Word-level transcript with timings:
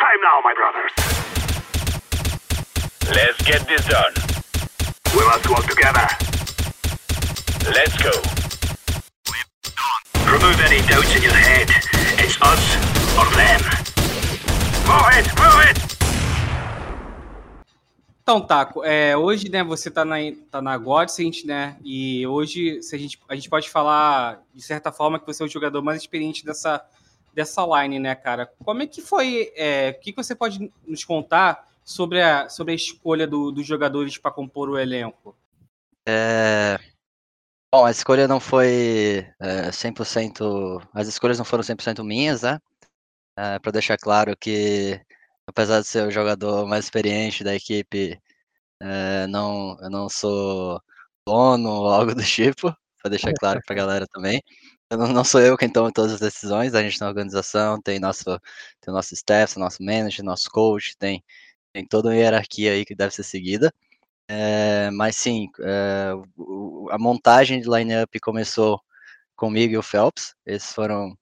time 0.00 0.20
now, 0.22 0.40
my 0.42 0.54
brothers. 0.54 0.92
Let's 3.14 3.38
get 3.42 3.68
this 3.68 3.84
done. 3.84 4.14
We 5.14 5.22
must 5.28 5.46
work 5.50 5.66
together. 5.66 6.06
Let's 7.68 7.96
go. 8.00 8.14
Remove 10.24 10.58
any 10.68 10.80
doubts 10.88 11.14
in 11.16 11.22
your 11.22 11.34
head. 11.34 11.68
It's 12.16 12.40
us 12.40 12.64
or 13.18 13.28
them. 13.36 13.60
Move 14.88 15.10
it, 15.18 15.26
move 15.36 15.60
it! 15.68 15.78
Então, 18.22 18.40
Taco, 18.40 18.84
é, 18.84 19.16
hoje, 19.16 19.50
né, 19.50 19.62
você 19.62 19.90
tá 19.90 20.04
na, 20.04 20.16
tá 20.50 20.62
na 20.62 20.78
Godsend, 20.78 21.44
né, 21.44 21.76
e 21.84 22.24
hoje 22.26 22.80
se 22.82 22.94
a, 22.94 22.98
gente, 22.98 23.18
a 23.28 23.34
gente 23.34 23.50
pode 23.50 23.68
falar, 23.68 24.40
de 24.54 24.62
certa 24.62 24.92
forma, 24.92 25.18
que 25.18 25.26
você 25.26 25.42
é 25.42 25.46
o 25.46 25.48
jogador 25.48 25.82
mais 25.82 26.00
experiente 26.00 26.44
dessa, 26.44 26.80
dessa 27.34 27.64
line, 27.64 27.98
né, 27.98 28.14
cara? 28.14 28.52
Como 28.64 28.82
é 28.82 28.86
que 28.86 29.00
foi, 29.00 29.52
é, 29.56 29.90
o 29.90 30.00
que, 30.00 30.12
você 30.12 30.34
pode 30.34 30.72
nos 30.86 31.04
contar 31.04 31.68
sobre 31.84 32.22
a, 32.22 32.48
sobre 32.48 32.72
a 32.72 32.76
escolha 32.76 33.26
do, 33.26 33.50
dos 33.50 33.66
jogadores 33.66 34.18
para 34.18 34.30
compor 34.30 34.68
o 34.68 34.78
elenco? 34.78 35.36
É... 36.06 36.78
Bom, 37.72 37.84
a 37.84 37.90
escolha 37.90 38.26
não 38.26 38.40
foi 38.40 39.26
é, 39.40 39.70
100%, 39.70 40.82
as 40.92 41.06
escolhas 41.06 41.38
não 41.38 41.44
foram 41.44 41.62
100% 41.62 42.02
minhas, 42.02 42.42
né? 42.42 42.58
É, 43.38 43.58
para 43.60 43.72
deixar 43.72 43.96
claro 43.96 44.36
que 44.36 45.00
apesar 45.50 45.80
de 45.80 45.86
ser 45.86 46.06
o 46.06 46.10
jogador 46.10 46.66
mais 46.66 46.84
experiente 46.84 47.44
da 47.44 47.54
equipe, 47.54 48.20
é, 48.80 49.26
não, 49.26 49.76
eu 49.80 49.90
não 49.90 50.08
sou 50.08 50.80
dono 51.26 51.70
ou 51.70 51.88
algo 51.88 52.14
do 52.14 52.22
tipo, 52.24 52.74
para 53.02 53.10
deixar 53.10 53.32
claro 53.34 53.60
para 53.66 53.74
a 53.74 53.78
galera 53.78 54.06
também. 54.12 54.42
Não, 54.90 55.24
sou 55.24 55.40
eu 55.40 55.56
quem 55.56 55.70
toma 55.70 55.92
todas 55.92 56.14
as 56.14 56.20
decisões, 56.20 56.74
a 56.74 56.82
gente 56.82 56.98
tem 56.98 57.06
organização, 57.06 57.80
tem 57.80 58.00
nosso, 58.00 58.24
tem 58.80 58.92
nosso 58.92 59.14
staff, 59.14 59.56
nosso 59.58 59.82
manager, 59.82 60.24
nosso 60.24 60.50
coach, 60.50 60.96
tem, 60.98 61.22
tem 61.72 61.86
toda 61.86 62.08
uma 62.08 62.16
hierarquia 62.16 62.72
aí 62.72 62.84
que 62.84 62.94
deve 62.94 63.14
ser 63.14 63.22
seguida. 63.22 63.72
É, 64.28 64.90
mas 64.92 65.16
sim, 65.16 65.48
é, 65.62 66.12
a 66.90 66.98
montagem 66.98 67.60
de 67.60 67.68
lineup 67.70 68.10
começou 68.22 68.80
comigo 69.36 69.74
e 69.74 69.78
o 69.78 69.82
Phelps, 69.82 70.34
esses 70.46 70.72
foram 70.74 71.16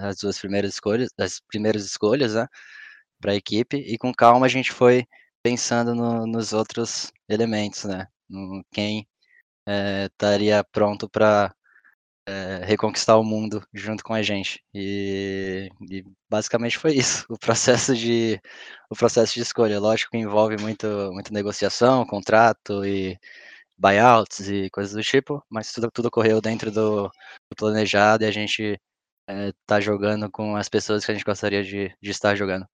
as 0.00 0.18
duas 0.18 0.38
primeiras 0.38 0.74
escolhas, 0.74 1.10
as 1.18 1.40
primeiras 1.40 1.84
escolhas, 1.84 2.34
né? 2.34 2.46
para 3.20 3.32
a 3.32 3.36
equipe 3.36 3.76
e 3.78 3.96
com 3.98 4.12
calma 4.12 4.46
a 4.46 4.48
gente 4.48 4.72
foi 4.72 5.06
pensando 5.42 5.94
no, 5.94 6.26
nos 6.26 6.52
outros 6.52 7.12
elementos, 7.28 7.84
né? 7.84 8.08
No 8.28 8.64
quem 8.72 9.06
é, 9.66 10.06
estaria 10.06 10.64
pronto 10.72 11.08
para 11.08 11.54
é, 12.26 12.64
reconquistar 12.64 13.16
o 13.18 13.24
mundo 13.24 13.62
junto 13.72 14.04
com 14.04 14.14
a 14.14 14.22
gente. 14.22 14.62
E, 14.74 15.68
e, 15.90 16.04
basicamente 16.30 16.78
foi 16.78 16.94
isso. 16.94 17.26
O 17.28 17.38
processo 17.38 17.94
de 17.94 18.40
o 18.90 18.96
processo 18.96 19.34
de 19.34 19.40
escolha 19.40 19.80
lógico 19.80 20.12
que 20.12 20.18
envolve 20.18 20.56
muito 20.60 20.86
muita 21.12 21.32
negociação 21.32 22.06
contrato 22.06 22.84
e 22.84 23.18
buyouts 23.78 24.48
e 24.48 24.70
coisas 24.70 24.92
do 24.94 25.02
tipo 25.02 25.42
mas 25.50 25.72
tudo 25.72 25.90
tudo 25.90 26.06
ocorreu 26.06 26.40
dentro 26.40 26.70
do, 26.70 27.08
do 27.08 27.56
planejado 27.56 28.24
e 28.24 28.26
a 28.26 28.30
gente 28.30 28.78
está 29.28 29.78
eh, 29.78 29.80
jogando 29.80 30.30
com 30.30 30.56
as 30.56 30.68
pessoas 30.68 31.04
que 31.04 31.10
a 31.10 31.14
gente 31.14 31.24
gostaria 31.24 31.62
de, 31.62 31.94
de 32.00 32.10
estar 32.10 32.34
jogando. 32.36 32.66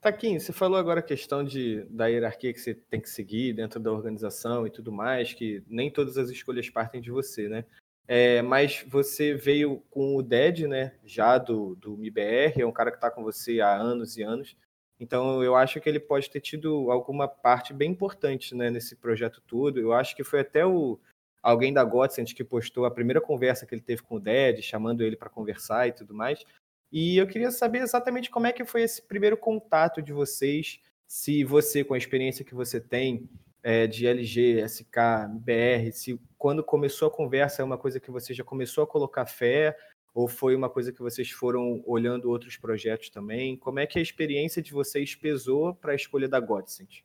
Taquinho, 0.00 0.40
você 0.40 0.52
falou 0.52 0.78
agora 0.78 1.00
a 1.00 1.02
questão 1.02 1.42
de, 1.42 1.84
da 1.90 2.06
hierarquia 2.06 2.52
que 2.52 2.60
você 2.60 2.74
tem 2.74 3.00
que 3.00 3.10
seguir 3.10 3.52
dentro 3.52 3.80
da 3.80 3.90
organização 3.90 4.66
e 4.66 4.70
tudo 4.70 4.92
mais, 4.92 5.32
que 5.32 5.64
nem 5.66 5.90
todas 5.90 6.16
as 6.16 6.30
escolhas 6.30 6.70
partem 6.70 7.00
de 7.00 7.10
você, 7.10 7.48
né? 7.48 7.64
É, 8.08 8.40
mas 8.42 8.84
você 8.86 9.34
veio 9.34 9.82
com 9.90 10.16
o 10.16 10.22
Ded, 10.22 10.66
né? 10.66 10.94
Já 11.04 11.38
do, 11.38 11.74
do 11.74 11.96
MIBR, 11.96 12.60
é 12.60 12.66
um 12.66 12.72
cara 12.72 12.90
que 12.90 12.96
está 12.96 13.10
com 13.10 13.22
você 13.22 13.60
há 13.60 13.74
anos 13.74 14.16
e 14.16 14.22
anos. 14.22 14.56
Então 14.98 15.42
eu 15.42 15.54
acho 15.54 15.80
que 15.80 15.88
ele 15.88 16.00
pode 16.00 16.30
ter 16.30 16.40
tido 16.40 16.90
alguma 16.90 17.28
parte 17.28 17.72
bem 17.74 17.90
importante 17.90 18.54
né, 18.54 18.70
nesse 18.70 18.96
projeto 18.96 19.42
todo. 19.46 19.78
Eu 19.78 19.92
acho 19.92 20.16
que 20.16 20.24
foi 20.24 20.40
até 20.40 20.64
o 20.64 20.98
alguém 21.42 21.72
da 21.72 21.84
Godsend 21.84 22.34
que 22.34 22.42
postou 22.42 22.84
a 22.86 22.90
primeira 22.90 23.20
conversa 23.20 23.64
que 23.64 23.74
ele 23.74 23.82
teve 23.82 24.02
com 24.02 24.16
o 24.16 24.20
Ded, 24.20 24.62
chamando 24.62 25.02
ele 25.02 25.14
para 25.14 25.30
conversar 25.30 25.86
e 25.86 25.92
tudo 25.92 26.12
mais. 26.12 26.44
E 26.90 27.16
eu 27.16 27.26
queria 27.26 27.50
saber 27.50 27.80
exatamente 27.80 28.30
como 28.30 28.46
é 28.46 28.52
que 28.52 28.64
foi 28.64 28.82
esse 28.82 29.00
primeiro 29.02 29.36
contato 29.36 30.02
de 30.02 30.12
vocês, 30.12 30.80
se 31.06 31.44
você, 31.44 31.84
com 31.84 31.94
a 31.94 31.98
experiência 31.98 32.44
que 32.44 32.54
você 32.54 32.80
tem 32.80 33.28
é, 33.62 33.86
de 33.86 34.06
LG, 34.06 34.64
SK, 34.66 34.96
BR, 35.40 35.92
se 35.92 36.20
quando 36.38 36.62
começou 36.62 37.08
a 37.08 37.10
conversa 37.10 37.62
é 37.62 37.64
uma 37.64 37.78
coisa 37.78 38.00
que 38.00 38.10
você 38.10 38.34
já 38.34 38.44
começou 38.44 38.84
a 38.84 38.86
colocar 38.86 39.26
fé, 39.26 39.76
ou 40.14 40.26
foi 40.26 40.56
uma 40.56 40.70
coisa 40.70 40.92
que 40.92 41.02
vocês 41.02 41.30
foram 41.30 41.82
olhando 41.86 42.30
outros 42.30 42.56
projetos 42.56 43.10
também? 43.10 43.56
Como 43.56 43.78
é 43.78 43.86
que 43.86 43.98
a 43.98 44.02
experiência 44.02 44.62
de 44.62 44.72
vocês 44.72 45.14
pesou 45.14 45.74
para 45.74 45.92
a 45.92 45.94
escolha 45.94 46.28
da 46.28 46.40
Godsend? 46.40 47.04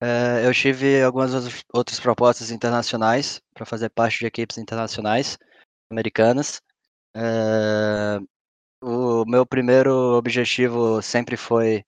É, 0.00 0.46
eu 0.46 0.54
tive 0.54 1.02
algumas 1.02 1.32
outras 1.72 2.00
propostas 2.00 2.50
internacionais 2.50 3.42
para 3.52 3.66
fazer 3.66 3.90
parte 3.90 4.20
de 4.20 4.26
equipes 4.26 4.56
internacionais 4.56 5.36
americanas. 5.90 6.62
É, 7.14 8.20
o 8.80 9.24
meu 9.26 9.44
primeiro 9.44 9.92
objetivo 10.16 11.02
sempre 11.02 11.36
foi, 11.36 11.84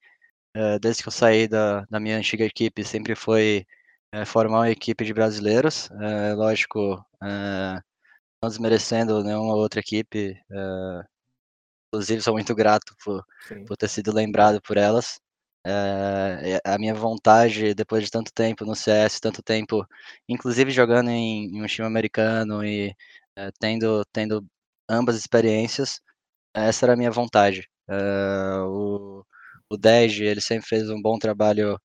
eh, 0.55 0.79
desde 0.79 1.03
que 1.03 1.09
eu 1.09 1.13
saí 1.13 1.47
da, 1.47 1.85
da 1.89 1.99
minha 1.99 2.17
antiga 2.17 2.43
equipe, 2.45 2.83
sempre 2.83 3.15
foi 3.15 3.65
é, 4.11 4.25
formar 4.25 4.59
uma 4.59 4.71
equipe 4.71 5.03
de 5.05 5.13
brasileiros. 5.13 5.89
É, 6.01 6.33
lógico, 6.33 7.05
é, 7.23 7.81
não 8.43 8.49
desmerecendo 8.49 9.23
nenhuma 9.23 9.55
outra 9.55 9.79
equipe. 9.79 10.35
inclusive, 11.87 12.21
sou 12.21 12.33
muito 12.33 12.55
grato 12.55 12.95
por, 13.03 13.23
por 13.67 13.77
ter 13.77 13.87
sido 13.89 14.13
lembrado 14.13 14.61
por 14.61 14.77
elas. 14.77 15.19
a 16.65 16.77
minha 16.77 16.93
vontade, 16.93 17.73
depois 17.73 18.03
de 18.03 18.11
tanto 18.11 18.31
tempo 18.33 18.65
no 18.65 18.75
CS, 18.75 19.19
tanto 19.19 19.43
tempo, 19.43 19.85
inclusive 20.27 20.71
jogando 20.71 21.09
em, 21.09 21.45
em 21.55 21.63
um 21.63 21.67
time 21.67 21.87
americano 21.87 22.63
e 22.65 22.95
tendo, 23.59 24.03
tendo 24.13 24.45
ambas 24.89 25.15
experiências, 25.17 26.01
essa 26.53 26.85
era 26.85 26.93
a 26.93 26.97
minha 26.97 27.11
vontade. 27.11 27.67
Uh, 27.89 28.65
o, 28.67 29.25
o 29.69 29.77
Dej, 29.77 30.23
ele 30.23 30.41
sempre 30.41 30.67
fez 30.67 30.89
um 30.89 31.01
bom 31.01 31.17
trabalho 31.19 31.79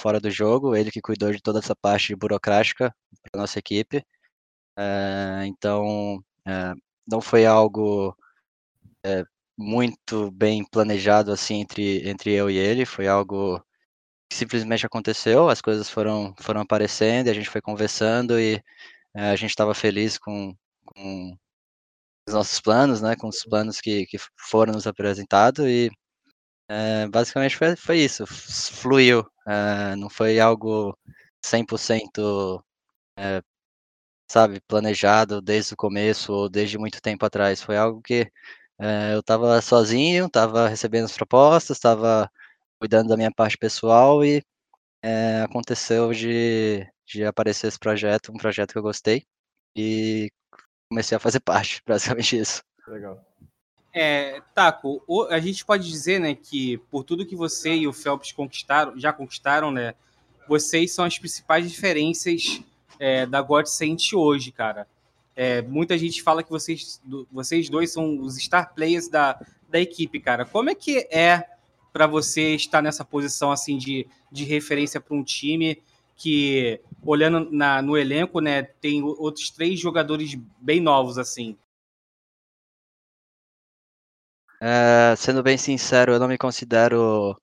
fora 0.00 0.20
do 0.20 0.30
jogo, 0.30 0.74
ele 0.76 0.90
que 0.90 1.00
cuidou 1.00 1.32
de 1.32 1.40
toda 1.42 1.58
essa 1.60 1.76
parte 1.76 2.14
burocrática 2.16 2.94
para 3.22 3.40
nossa 3.40 3.58
equipe. 3.58 3.98
Uh, 4.78 5.44
então, 5.46 6.16
uh, 6.18 6.74
não 7.06 7.20
foi 7.20 7.46
algo 7.46 8.16
muito 9.56 10.30
bem 10.32 10.64
planejado 10.64 11.32
assim 11.32 11.60
entre, 11.60 12.08
entre 12.08 12.32
eu 12.32 12.50
e 12.50 12.56
ele, 12.56 12.86
foi 12.86 13.06
algo 13.08 13.62
que 14.28 14.36
simplesmente 14.36 14.86
aconteceu, 14.86 15.48
as 15.48 15.60
coisas 15.60 15.90
foram, 15.90 16.34
foram 16.40 16.62
aparecendo, 16.62 17.28
a 17.28 17.34
gente 17.34 17.50
foi 17.50 17.60
conversando 17.60 18.38
e 18.40 18.62
a 19.14 19.36
gente 19.36 19.50
estava 19.50 19.74
feliz 19.74 20.18
com, 20.18 20.54
com 20.84 21.36
os 22.28 22.34
nossos 22.34 22.60
planos, 22.60 23.00
né, 23.02 23.16
com 23.16 23.28
os 23.28 23.42
planos 23.44 23.80
que, 23.80 24.06
que 24.06 24.18
foram 24.38 24.72
nos 24.72 24.86
apresentados 24.86 25.66
e 25.66 25.90
é, 26.70 27.08
basicamente 27.08 27.56
foi, 27.56 27.74
foi 27.76 27.98
isso, 27.98 28.24
fluiu, 28.26 29.26
é, 29.46 29.96
não 29.96 30.08
foi 30.08 30.38
algo 30.38 30.96
100% 31.44 32.62
é, 33.18 33.42
sabe, 34.30 34.60
planejado 34.68 35.42
desde 35.42 35.74
o 35.74 35.76
começo 35.76 36.32
ou 36.32 36.48
desde 36.48 36.78
muito 36.78 37.02
tempo 37.02 37.26
atrás, 37.26 37.62
foi 37.62 37.76
algo 37.76 38.00
que 38.02 38.30
eu 39.14 39.20
estava 39.20 39.60
sozinho, 39.60 40.26
estava 40.26 40.68
recebendo 40.68 41.04
as 41.06 41.14
propostas, 41.14 41.76
estava 41.76 42.30
cuidando 42.80 43.08
da 43.10 43.16
minha 43.16 43.32
parte 43.32 43.58
pessoal 43.58 44.24
e 44.24 44.42
é, 45.02 45.42
aconteceu 45.42 46.12
de, 46.12 46.86
de 47.06 47.24
aparecer 47.24 47.68
esse 47.68 47.78
projeto, 47.78 48.32
um 48.32 48.38
projeto 48.38 48.72
que 48.72 48.78
eu 48.78 48.82
gostei 48.82 49.24
e 49.76 50.30
comecei 50.90 51.16
a 51.16 51.20
fazer 51.20 51.40
parte, 51.44 51.82
basicamente 51.86 52.38
isso. 52.38 52.62
Legal. 52.88 53.29
É, 53.92 54.40
Taco, 54.54 55.02
a 55.30 55.40
gente 55.40 55.64
pode 55.64 55.88
dizer, 55.88 56.20
né, 56.20 56.34
que 56.34 56.78
por 56.90 57.02
tudo 57.02 57.26
que 57.26 57.34
você 57.34 57.74
e 57.74 57.88
o 57.88 57.92
Phelps 57.92 58.32
conquistaram, 58.32 58.98
já 58.98 59.12
conquistaram, 59.12 59.70
né, 59.70 59.94
vocês 60.48 60.92
são 60.92 61.04
as 61.04 61.18
principais 61.18 61.68
diferenças 61.68 62.62
é, 62.98 63.26
da 63.26 63.42
Godsend 63.42 64.14
hoje, 64.14 64.52
cara. 64.52 64.86
É, 65.34 65.62
muita 65.62 65.96
gente 65.96 66.22
fala 66.22 66.42
que 66.42 66.50
vocês, 66.50 67.00
vocês 67.32 67.68
dois 67.68 67.92
são 67.92 68.20
os 68.20 68.36
star 68.36 68.74
players 68.74 69.08
da, 69.08 69.40
da 69.68 69.80
equipe, 69.80 70.20
cara. 70.20 70.44
Como 70.44 70.70
é 70.70 70.74
que 70.74 71.08
é 71.10 71.44
para 71.92 72.06
você 72.06 72.54
estar 72.54 72.82
nessa 72.82 73.04
posição 73.04 73.50
assim 73.50 73.76
de, 73.76 74.06
de 74.30 74.44
referência 74.44 75.00
para 75.00 75.16
um 75.16 75.24
time 75.24 75.82
que, 76.16 76.80
olhando 77.02 77.50
na, 77.50 77.80
no 77.80 77.96
elenco, 77.96 78.40
né, 78.40 78.62
tem 78.62 79.02
outros 79.02 79.50
três 79.50 79.80
jogadores 79.80 80.38
bem 80.60 80.78
novos, 80.78 81.16
assim. 81.16 81.56
É, 84.62 85.14
sendo 85.16 85.42
bem 85.42 85.56
sincero, 85.56 86.12
eu 86.12 86.18
não 86.20 86.28
me 86.28 86.36
considero 86.36 87.34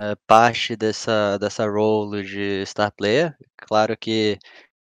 é, 0.00 0.14
parte 0.26 0.76
dessa, 0.76 1.38
dessa 1.38 1.66
role 1.66 2.24
de 2.24 2.64
star 2.66 2.92
player. 2.92 3.36
Claro 3.56 3.96
que 3.98 4.38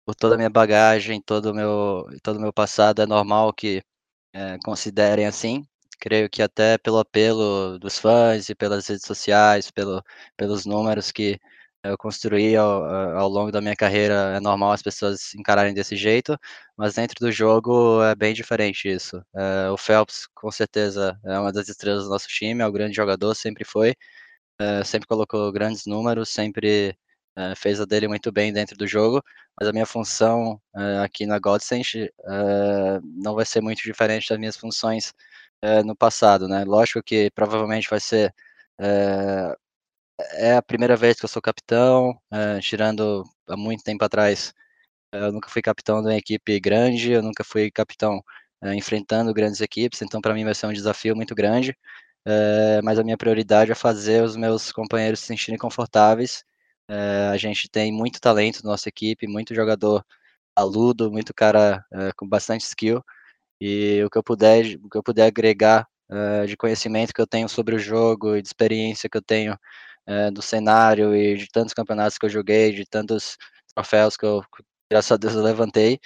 por 0.07 0.15
toda 0.17 0.35
a 0.37 0.39
minha 0.39 0.51
bagagem, 0.51 1.23
todo 1.23 1.53
o 1.53 1.55
meu, 1.55 2.07
todo 2.23 2.41
meu 2.41 2.53
passado, 2.53 3.03
é 3.03 3.07
normal 3.07 3.53
que 3.55 3.83
é, 4.35 4.59
considerem 4.65 5.27
assim. 5.27 5.65
creio 6.01 6.31
que 6.31 6.43
até 6.43 6.79
pelo 6.79 6.99
apelo 7.01 7.79
dos 7.79 7.99
fãs 7.99 8.49
e 8.51 8.55
pelas 8.57 8.89
redes 8.89 9.07
sociais, 9.07 9.71
pelo, 9.71 10.03
pelos 10.37 10.67
números 10.67 11.13
que 11.13 11.39
eu 11.85 11.99
construí 11.99 12.57
ao, 12.57 12.85
ao, 13.17 13.29
longo 13.29 13.51
da 13.51 13.61
minha 13.61 13.77
carreira, 13.77 14.37
é 14.37 14.41
normal 14.41 14.73
as 14.73 14.83
pessoas 14.83 15.35
encararem 15.35 15.75
desse 15.75 15.97
jeito, 15.97 16.39
mas 16.77 16.95
dentro 16.95 17.17
do 17.21 17.33
jogo 17.33 18.03
é 18.03 18.15
bem 18.15 18.33
diferente 18.35 18.89
isso. 18.89 19.23
É, 19.35 19.71
o 19.71 19.77
Phelps, 19.77 20.27
com 20.35 20.51
certeza, 20.51 21.19
é 21.25 21.39
uma 21.39 21.53
das 21.53 21.69
estrelas 21.69 22.05
do 22.05 22.11
nosso 22.11 22.29
time, 22.29 22.63
é 22.63 22.67
o 22.67 22.73
grande 22.73 22.95
jogador, 22.95 23.35
sempre 23.35 23.65
foi, 23.65 23.95
é, 24.61 24.85
sempre 24.85 25.09
colocou 25.09 25.53
grandes 25.53 25.87
números, 25.87 26.29
sempre 26.31 26.97
é, 27.37 27.55
fez 27.57 27.81
a 27.81 27.85
dele 27.85 28.09
muito 28.09 28.31
bem 28.33 28.53
dentro 28.53 28.77
do 28.77 28.87
jogo, 28.87 29.23
mas 29.59 29.69
a 29.69 29.73
minha 29.73 29.87
função 29.87 30.61
é, 30.77 30.99
aqui 31.05 31.27
na 31.27 31.39
Godsend 31.39 32.11
é, 32.27 33.01
não 33.03 33.35
vai 33.35 33.45
ser 33.47 33.61
muito 33.61 33.83
diferente 33.83 34.29
das 34.29 34.39
minhas 34.39 34.57
funções 34.57 35.13
é, 35.63 35.83
no 35.83 35.97
passado, 35.97 36.49
né? 36.49 36.65
Lógico 36.65 37.03
que 37.03 37.31
provavelmente 37.33 37.89
vai 37.89 38.01
ser 38.01 38.35
é, 38.81 39.57
é 40.19 40.55
a 40.57 40.63
primeira 40.63 40.97
vez 40.97 41.19
que 41.19 41.25
eu 41.25 41.29
sou 41.29 41.43
capitão, 41.43 42.15
é, 42.31 42.61
tirando 42.61 43.25
há 43.49 43.57
muito 43.57 43.83
tempo 43.85 44.05
atrás. 44.05 44.55
Eu 45.13 45.33
nunca 45.33 45.51
fui 45.51 45.63
capitão 45.63 46.03
de 46.03 46.09
uma 46.09 46.17
equipe 46.17 46.61
grande, 46.61 47.13
eu 47.13 47.23
nunca 47.23 47.45
fui 47.45 47.71
capitão 47.71 48.23
é, 48.63 48.75
enfrentando 48.75 49.35
grandes 49.35 49.61
equipes, 49.61 50.03
então 50.03 50.21
para 50.21 50.35
mim 50.35 50.45
vai 50.45 50.55
ser 50.55 50.67
um 50.67 50.73
desafio 50.73 51.17
muito 51.17 51.35
grande. 51.35 51.77
Mas 52.85 52.99
a 52.99 53.05
minha 53.05 53.17
prioridade 53.17 53.73
é 53.73 53.75
fazer 53.75 54.23
os 54.23 54.37
meus 54.37 54.73
companheiros 54.73 55.21
se 55.21 55.27
sentirem 55.27 55.59
confortáveis. 55.59 56.45
A 57.33 57.37
gente 57.37 57.69
tem 57.69 57.93
muito 57.93 58.21
talento 58.21 58.63
na 58.65 58.71
nossa 58.73 58.89
equipe, 58.89 59.27
muito 59.27 59.55
jogador 59.55 60.05
aludo, 60.57 61.11
muito 61.11 61.35
cara 61.35 61.85
com 62.17 62.29
bastante 62.29 62.63
skill. 62.63 63.03
E 63.61 64.03
o 64.05 64.11
que 64.11 64.19
eu 64.19 64.23
puder, 64.23 64.79
o 64.85 64.89
que 64.91 64.99
eu 64.99 65.03
puder 65.03 65.27
agregar 65.27 65.89
de 66.47 66.57
conhecimento 66.57 67.13
que 67.15 67.21
eu 67.21 67.27
tenho 67.27 67.49
sobre 67.49 67.75
o 67.77 67.79
jogo 67.79 68.37
e 68.37 68.43
de 68.43 68.49
experiência 68.49 69.09
que 69.11 69.19
eu 69.19 69.23
tenho 69.23 69.59
é, 70.07 70.31
do 70.31 70.43
cenário 70.43 71.15
e 71.15 71.37
de 71.37 71.49
tantos 71.49 71.75
campeonatos 71.75 72.19
que 72.19 72.27
eu 72.27 72.31
joguei, 72.31 72.73
de 72.73 72.85
tantos 72.87 73.37
troféus 73.75 74.17
que 74.17 74.27
eu, 74.27 74.43
graças 74.91 75.13
a 75.13 75.17
Deus, 75.17 75.35
eu 75.35 75.43
levantei, 75.43 75.99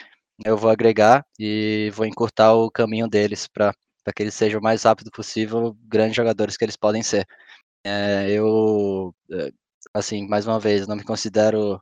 eu 0.45 0.57
vou 0.57 0.71
agregar 0.71 1.25
e 1.39 1.91
vou 1.95 2.07
encurtar 2.07 2.53
o 2.55 2.71
caminho 2.71 3.09
deles 3.09 3.47
para 3.49 3.73
que 4.15 4.23
eles 4.23 4.35
sejam 4.35 4.61
o 4.61 4.63
mais 4.63 4.83
rápido 4.85 5.11
possível 5.11 5.77
grandes 5.89 6.17
jogadores 6.17 6.57
que 6.57 6.65
eles 6.65 6.77
podem 6.77 7.03
ser. 7.03 7.27
É, 7.85 8.31
eu, 8.31 9.15
eh, 9.33 9.51
assim, 9.95 10.27
mais 10.29 10.47
uma 10.47 10.61
vez, 10.61 10.87
não 10.89 10.97
me 10.97 11.05
considero 11.05 11.81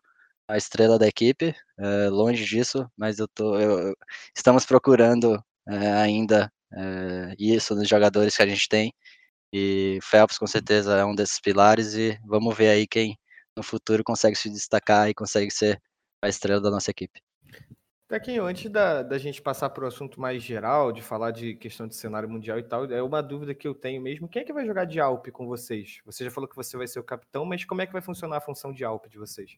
a 0.48 0.56
estrela 0.58 0.98
da 0.98 1.06
equipe, 1.08 1.54
é, 1.78 2.08
longe 2.10 2.44
disso, 2.44 2.88
mas 2.96 3.18
eu 3.18 3.28
tô, 3.28 3.58
eu, 3.58 3.96
estamos 4.36 4.66
procurando 4.66 5.42
é, 5.68 5.92
ainda 5.94 6.52
isso 7.38 7.74
nos 7.74 7.88
jogadores 7.88 8.36
que 8.36 8.42
a 8.42 8.46
gente 8.46 8.68
tem 8.68 8.92
e 9.56 10.00
Phelps 10.02 10.36
com 10.36 10.48
certeza 10.48 10.96
é 10.96 11.04
um 11.04 11.14
desses 11.14 11.38
pilares 11.38 11.94
e 11.94 12.18
vamos 12.24 12.56
ver 12.56 12.70
aí 12.70 12.88
quem 12.88 13.16
no 13.56 13.62
futuro 13.62 14.02
consegue 14.02 14.34
se 14.34 14.50
destacar 14.50 15.08
e 15.08 15.14
consegue 15.14 15.48
ser 15.48 15.80
a 16.20 16.28
estrela 16.28 16.60
da 16.60 16.72
nossa 16.72 16.90
equipe. 16.90 17.20
Tequinho, 18.08 18.44
antes 18.44 18.68
da, 18.68 19.04
da 19.04 19.16
gente 19.16 19.40
passar 19.40 19.70
para 19.70 19.84
o 19.84 19.86
assunto 19.86 20.20
mais 20.20 20.42
geral, 20.42 20.90
de 20.90 21.00
falar 21.00 21.30
de 21.30 21.54
questão 21.54 21.86
de 21.86 21.94
cenário 21.94 22.28
mundial 22.28 22.58
e 22.58 22.64
tal, 22.64 22.84
é 22.86 23.00
uma 23.00 23.22
dúvida 23.22 23.54
que 23.54 23.66
eu 23.66 23.76
tenho 23.76 24.02
mesmo. 24.02 24.28
Quem 24.28 24.42
é 24.42 24.44
que 24.44 24.52
vai 24.52 24.66
jogar 24.66 24.86
de 24.86 24.98
Alpe 24.98 25.30
com 25.30 25.46
vocês? 25.46 26.00
Você 26.04 26.24
já 26.24 26.32
falou 26.32 26.48
que 26.48 26.56
você 26.56 26.76
vai 26.76 26.88
ser 26.88 26.98
o 26.98 27.04
capitão, 27.04 27.44
mas 27.44 27.64
como 27.64 27.80
é 27.80 27.86
que 27.86 27.92
vai 27.92 28.02
funcionar 28.02 28.38
a 28.38 28.40
função 28.40 28.72
de 28.72 28.84
Alpe 28.84 29.08
de 29.08 29.18
vocês? 29.18 29.56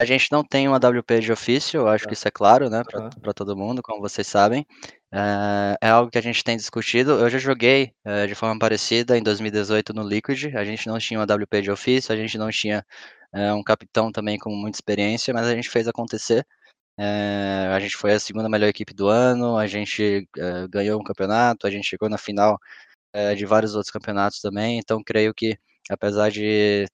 A 0.00 0.04
gente 0.04 0.30
não 0.30 0.44
tem 0.44 0.68
uma 0.68 0.76
WP 0.76 1.18
de 1.18 1.32
ofício, 1.32 1.88
acho 1.88 2.04
tá. 2.04 2.08
que 2.08 2.14
isso 2.14 2.28
é 2.28 2.30
claro, 2.30 2.70
né, 2.70 2.84
para 2.84 3.06
uhum. 3.06 3.32
todo 3.34 3.56
mundo, 3.56 3.82
como 3.82 4.00
vocês 4.00 4.28
sabem. 4.28 4.64
É, 5.10 5.76
é, 5.86 5.88
algo 5.88 6.10
que 6.10 6.18
a 6.18 6.20
gente 6.22 6.44
tem 6.44 6.56
discutido. 6.56 7.12
Eu 7.12 7.30
já 7.30 7.38
joguei 7.38 7.92
é, 8.04 8.26
de 8.26 8.34
forma 8.34 8.58
parecida 8.58 9.16
em 9.16 9.22
2018 9.22 9.94
no 9.94 10.02
Liquid. 10.06 10.54
A 10.56 10.64
gente 10.64 10.86
não 10.86 10.98
tinha 10.98 11.18
uma 11.18 11.24
WP 11.26 11.62
de 11.62 11.70
ofício, 11.70 12.12
a 12.12 12.16
gente 12.16 12.36
não 12.36 12.50
tinha 12.50 12.84
é, 13.32 13.52
um 13.52 13.62
capitão 13.62 14.12
também 14.12 14.38
com 14.38 14.50
muita 14.54 14.76
experiência, 14.76 15.32
mas 15.32 15.46
a 15.46 15.54
gente 15.54 15.70
fez 15.70 15.88
acontecer. 15.88 16.46
É, 16.98 17.68
a 17.72 17.80
gente 17.80 17.96
foi 17.96 18.12
a 18.14 18.20
segunda 18.20 18.48
melhor 18.48 18.68
equipe 18.68 18.94
do 18.94 19.08
ano, 19.08 19.56
a 19.58 19.66
gente 19.66 20.28
ganhou 20.70 21.00
um 21.00 21.04
campeonato, 21.04 21.66
a 21.66 21.70
gente 21.70 21.86
chegou 21.88 22.08
na 22.08 22.18
final 22.18 22.58
de 23.36 23.46
vários 23.46 23.74
outros 23.74 23.92
campeonatos 23.92 24.40
também. 24.40 24.78
Então, 24.78 25.02
creio 25.04 25.34
que, 25.34 25.58
apesar 25.90 26.30
de 26.30 26.86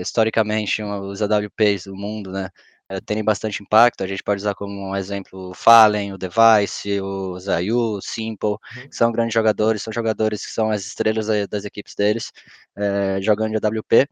historicamente 0.00 0.82
os 0.82 1.22
AWPs 1.22 1.84
do 1.86 1.96
mundo, 1.96 2.32
né, 2.32 2.50
é, 2.92 3.00
terem 3.00 3.24
bastante 3.24 3.62
impacto. 3.62 4.02
A 4.04 4.06
gente 4.06 4.22
pode 4.22 4.40
usar 4.40 4.54
como 4.54 4.90
um 4.90 4.96
exemplo 4.96 5.50
o 5.50 5.54
Fallen, 5.54 6.12
o 6.12 6.18
Device, 6.18 7.00
o 7.00 7.38
Zayu, 7.38 7.78
o 7.78 8.02
Simple, 8.02 8.50
uhum. 8.50 8.88
que 8.88 8.94
são 8.96 9.10
grandes 9.12 9.34
jogadores, 9.34 9.82
são 9.82 9.92
jogadores 9.92 10.44
que 10.44 10.52
são 10.52 10.70
as 10.70 10.84
estrelas 10.86 11.26
das 11.48 11.64
equipes 11.64 11.94
deles, 11.94 12.32
é, 12.76 13.18
jogando 13.22 13.58
de 13.58 13.66
AWP. 13.66 14.08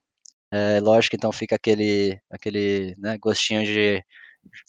É, 0.52 0.80
lógico, 0.80 1.14
então 1.16 1.30
fica 1.32 1.56
aquele, 1.56 2.20
aquele 2.30 2.96
né, 2.98 3.16
gostinho 3.18 3.64
de 3.64 4.04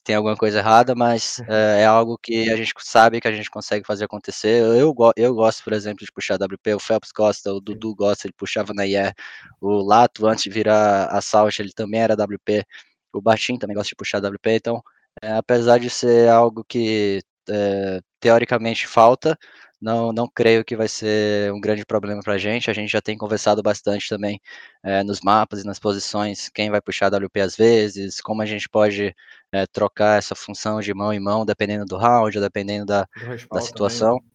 tem 0.03 0.15
alguma 0.15 0.35
coisa 0.35 0.59
errada, 0.59 0.95
mas 0.95 1.39
é, 1.47 1.81
é, 1.81 1.85
algo 1.85 2.17
que 2.17 2.49
a 2.49 2.55
gente 2.55 2.73
sabe 2.79 3.21
que 3.21 3.27
a 3.27 3.31
gente 3.31 3.49
consegue 3.49 3.85
fazer 3.85 4.05
acontecer. 4.05 4.61
Eu, 4.63 4.93
eu 5.15 5.33
gosto, 5.35 5.63
por 5.63 5.73
exemplo, 5.73 6.05
de 6.05 6.11
puxar 6.11 6.35
WP, 6.35 6.73
o 6.75 6.79
Phelps 6.79 7.11
gosta, 7.11 7.53
o 7.53 7.61
Dudu 7.61 7.95
gosta, 7.95 8.27
ele 8.27 8.33
puxava 8.33 8.73
na 8.73 8.85
IE, 8.85 9.13
o 9.59 9.81
Lato, 9.81 10.27
antes 10.27 10.43
de 10.43 10.49
virar 10.49 11.05
a 11.05 11.21
Salt, 11.21 11.59
ele 11.59 11.71
também 11.73 12.01
era 12.01 12.15
WP, 12.15 12.65
o 13.13 13.21
Batim 13.21 13.57
também 13.57 13.75
gosta 13.75 13.89
de 13.89 13.95
puxar 13.95 14.19
WP, 14.19 14.51
então, 14.51 14.83
é, 15.21 15.33
apesar 15.33 15.79
de 15.79 15.89
ser 15.89 16.29
algo 16.29 16.63
que 16.67 17.21
é, 17.49 18.01
teoricamente 18.19 18.87
falta, 18.87 19.37
não, 19.81 20.13
não 20.13 20.27
creio 20.27 20.63
que 20.63 20.75
vai 20.75 20.87
ser 20.87 21.51
um 21.51 21.59
grande 21.59 21.83
problema 21.83 22.21
para 22.21 22.33
a 22.35 22.37
gente. 22.37 22.69
A 22.69 22.73
gente 22.73 22.91
já 22.91 23.01
tem 23.01 23.17
conversado 23.17 23.63
bastante 23.63 24.07
também 24.07 24.39
é, 24.83 25.03
nos 25.03 25.21
mapas 25.21 25.63
e 25.63 25.65
nas 25.65 25.79
posições, 25.79 26.49
quem 26.49 26.69
vai 26.69 26.79
puxar 26.79 27.11
WP 27.13 27.41
às 27.41 27.55
vezes, 27.55 28.21
como 28.21 28.43
a 28.43 28.45
gente 28.45 28.69
pode 28.69 29.15
é, 29.51 29.65
trocar 29.65 30.19
essa 30.19 30.35
função 30.35 30.79
de 30.79 30.93
mão 30.93 31.11
em 31.11 31.19
mão, 31.19 31.45
dependendo 31.45 31.85
do 31.85 31.97
round, 31.97 32.39
dependendo 32.39 32.85
da, 32.85 33.07
da 33.51 33.61
situação. 33.61 34.17
Também. 34.17 34.31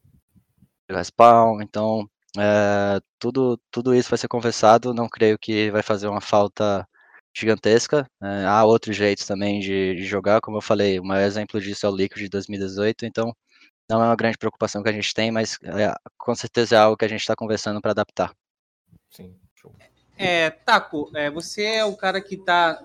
Do 0.88 0.94
respawn, 0.94 1.61
então 1.62 2.08
é, 2.38 3.00
tudo, 3.19 3.61
tudo 3.70 3.94
isso 3.94 4.11
vai 4.11 4.19
ser 4.19 4.28
conversado. 4.28 4.94
Não 4.94 5.08
creio 5.08 5.38
que 5.38 5.70
vai 5.70 5.82
fazer 5.82 6.06
uma 6.08 6.20
falta 6.20 6.87
gigantesca. 7.37 8.09
há 8.49 8.65
outros 8.65 8.97
jeitos 8.97 9.27
também 9.27 9.61
de, 9.61 9.94
de 9.94 10.05
jogar, 10.05 10.41
como 10.41 10.56
eu 10.56 10.62
falei, 10.62 10.99
o 10.99 11.05
maior 11.05 11.27
exemplo 11.27 11.61
disso 11.61 11.85
é 11.85 11.88
o 11.88 11.94
Liquid 11.94 12.23
de 12.23 12.29
2018, 12.31 13.05
então 13.05 13.37
não 13.88 14.03
é 14.03 14.06
uma 14.06 14.17
grande 14.17 14.38
preocupação 14.38 14.83
que 14.83 14.88
a 14.88 14.93
gente 14.93 15.12
tem, 15.12 15.31
mas 15.31 15.59
é, 15.62 15.94
com 16.17 16.35
certeza 16.35 16.77
é 16.77 16.79
algo 16.79 16.97
que 16.97 17.05
a 17.05 17.09
gente 17.09 17.21
está 17.21 17.37
conversando 17.37 17.81
para 17.81 17.91
adaptar. 17.91 18.35
Sim, 19.11 19.37
show. 19.55 19.75
É, 20.17 20.49
Taco, 20.49 21.11
é, 21.15 21.31
você 21.31 21.64
é 21.64 21.85
o 21.85 21.95
cara 21.95 22.23
que 22.23 22.37
está 22.37 22.83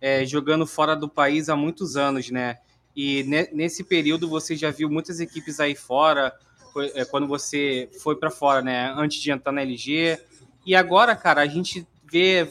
é, 0.00 0.24
jogando 0.26 0.66
fora 0.66 0.94
do 0.94 1.08
país 1.08 1.48
há 1.48 1.56
muitos 1.56 1.96
anos, 1.96 2.30
né? 2.30 2.58
E 2.94 3.22
ne 3.24 3.48
nesse 3.52 3.82
período 3.82 4.28
você 4.28 4.54
já 4.54 4.70
viu 4.70 4.90
muitas 4.90 5.18
equipes 5.18 5.58
aí 5.58 5.74
fora, 5.74 6.32
foi, 6.74 6.92
é, 6.94 7.06
quando 7.06 7.26
você 7.26 7.88
foi 8.02 8.16
para 8.16 8.30
fora, 8.30 8.60
né? 8.60 8.92
Antes 8.96 9.20
de 9.20 9.30
entrar 9.30 9.50
na 9.50 9.62
LG. 9.62 10.20
E 10.64 10.76
agora, 10.76 11.16
cara, 11.16 11.40
a 11.40 11.46
gente 11.46 11.86
vê 12.12 12.46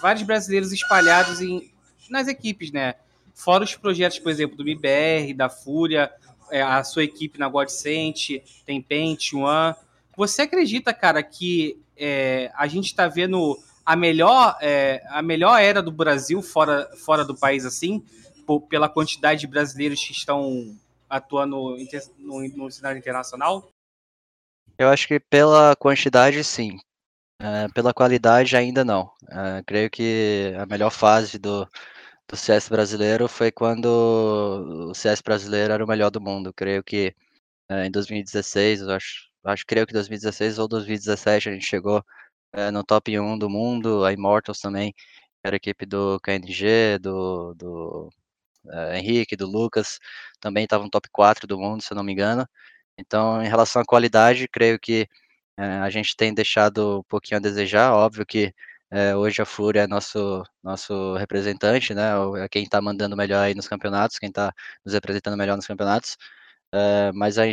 vários 0.00 0.22
brasileiros 0.22 0.70
espalhados 0.70 1.40
em, 1.40 1.72
nas 2.10 2.28
equipes, 2.28 2.70
né? 2.70 2.94
Fora 3.34 3.64
os 3.64 3.74
projetos, 3.74 4.18
por 4.18 4.30
exemplo, 4.30 4.56
do 4.56 4.62
MBR, 4.62 5.32
da 5.32 5.48
Fúria, 5.48 6.12
é, 6.50 6.60
a 6.60 6.84
sua 6.84 7.02
equipe 7.02 7.38
na 7.38 7.48
Godsent, 7.48 8.42
tem 8.66 8.82
Paint, 8.82 9.32
One. 9.32 9.74
Você 10.14 10.42
acredita, 10.42 10.92
cara, 10.92 11.22
que 11.22 11.80
é, 11.96 12.52
a 12.54 12.66
gente 12.66 12.86
está 12.86 13.08
vendo 13.08 13.58
a 13.84 13.96
melhor, 13.96 14.58
é, 14.60 15.02
a 15.08 15.22
melhor 15.22 15.58
era 15.58 15.82
do 15.82 15.90
Brasil 15.90 16.42
fora, 16.42 16.90
fora 16.98 17.24
do 17.24 17.34
país, 17.34 17.64
assim, 17.64 18.04
por, 18.46 18.60
pela 18.60 18.88
quantidade 18.88 19.40
de 19.40 19.46
brasileiros 19.46 20.04
que 20.04 20.12
estão 20.12 20.76
atuando 21.08 21.76
no, 22.18 22.48
no, 22.48 22.70
cenário 22.70 22.98
internacional? 22.98 23.70
Eu 24.76 24.88
acho 24.88 25.08
que 25.08 25.18
pela 25.18 25.74
quantidade, 25.76 26.44
sim. 26.44 26.78
É, 27.42 27.66
pela 27.74 27.92
qualidade, 27.92 28.56
ainda 28.56 28.84
não. 28.84 29.10
É, 29.28 29.62
creio 29.66 29.90
que 29.90 30.54
a 30.56 30.64
melhor 30.64 30.90
fase 30.90 31.38
do, 31.40 31.68
do 32.28 32.36
CS 32.36 32.68
brasileiro 32.68 33.28
foi 33.28 33.50
quando 33.50 33.86
o 34.90 34.94
CS 34.94 35.20
brasileiro 35.22 35.72
era 35.72 35.84
o 35.84 35.88
melhor 35.88 36.10
do 36.10 36.20
mundo. 36.20 36.52
Creio 36.54 36.84
que 36.84 37.14
é, 37.68 37.86
em 37.86 37.90
2016, 37.90 38.82
eu 38.82 38.90
acho, 38.92 39.28
acho 39.44 39.66
creio 39.66 39.86
que 39.86 39.92
2016 39.92 40.58
ou 40.60 40.68
2017 40.68 41.48
a 41.48 41.52
gente 41.52 41.66
chegou 41.66 42.04
no 42.72 42.84
top 42.84 43.18
1 43.18 43.38
do 43.38 43.48
mundo, 43.50 44.04
a 44.04 44.12
Immortals 44.12 44.60
também, 44.60 44.94
era 45.44 45.56
a 45.56 45.58
equipe 45.58 45.86
do 45.86 46.20
KNG, 46.20 46.98
do, 47.00 47.54
do 47.54 48.10
Henrique, 48.94 49.36
do 49.36 49.46
Lucas, 49.48 49.98
também 50.40 50.64
estava 50.64 50.84
no 50.84 50.90
top 50.90 51.08
4 51.10 51.46
do 51.46 51.58
mundo, 51.58 51.82
se 51.82 51.92
eu 51.92 51.96
não 51.96 52.04
me 52.04 52.12
engano. 52.12 52.46
Então, 52.98 53.42
em 53.42 53.48
relação 53.48 53.82
à 53.82 53.84
qualidade, 53.86 54.48
creio 54.48 54.78
que 54.78 55.08
a 55.56 55.90
gente 55.90 56.16
tem 56.16 56.32
deixado 56.34 57.00
um 57.00 57.02
pouquinho 57.04 57.38
a 57.38 57.40
desejar, 57.42 57.92
óbvio 57.94 58.26
que 58.26 58.52
é, 58.90 59.16
hoje 59.16 59.40
a 59.40 59.46
Fúria 59.46 59.82
é 59.82 59.86
nosso, 59.86 60.42
nosso 60.62 61.14
representante, 61.16 61.94
né? 61.94 62.10
É 62.44 62.48
quem 62.48 62.64
está 62.64 62.80
mandando 62.80 63.16
melhor 63.16 63.42
aí 63.42 63.54
nos 63.54 63.66
campeonatos, 63.68 64.18
quem 64.18 64.28
está 64.28 64.52
nos 64.84 64.94
representando 64.94 65.36
melhor 65.36 65.56
nos 65.56 65.66
campeonatos. 65.66 66.16
É, 66.74 67.12
mas 67.14 67.38
a, 67.38 67.44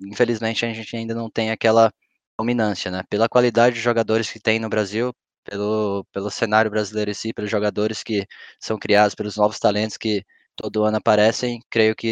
infelizmente 0.00 0.64
a 0.66 0.72
gente 0.72 0.96
ainda 0.96 1.14
não 1.14 1.30
tem 1.30 1.50
aquela 1.50 1.92
dominância, 2.38 2.90
né? 2.90 3.02
Pela 3.08 3.28
qualidade 3.28 3.76
de 3.76 3.80
jogadores 3.82 4.30
que 4.30 4.40
tem 4.40 4.58
no 4.58 4.68
Brasil, 4.68 5.14
pelo, 5.44 6.04
pelo 6.12 6.30
cenário 6.30 6.70
brasileiro 6.70 7.10
em 7.10 7.14
si, 7.14 7.32
pelos 7.32 7.50
jogadores 7.50 8.02
que 8.02 8.26
são 8.60 8.78
criados, 8.78 9.14
pelos 9.14 9.36
novos 9.36 9.58
talentos 9.58 9.96
que 9.96 10.24
todo 10.56 10.84
ano 10.84 10.98
aparecem, 10.98 11.60
creio 11.70 11.94
que 11.96 12.06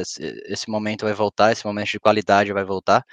esse, 0.00 0.22
esse 0.46 0.70
momento 0.70 1.04
vai 1.04 1.14
voltar, 1.14 1.52
esse 1.52 1.64
momento 1.66 1.90
de 1.90 2.00
qualidade 2.00 2.52
vai 2.52 2.64
voltar. 2.64 3.04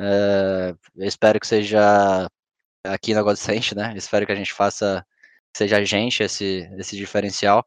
É, 0.00 0.74
espero 0.96 1.40
que 1.40 1.46
seja 1.46 2.28
aqui 2.84 3.14
na 3.14 3.22
Godsend, 3.22 3.74
né? 3.74 3.94
Espero 3.96 4.26
que 4.26 4.32
a 4.32 4.34
gente 4.36 4.52
faça, 4.52 5.04
seja 5.56 5.78
a 5.78 5.84
gente 5.84 6.22
esse, 6.22 6.68
esse 6.78 6.96
diferencial, 6.96 7.66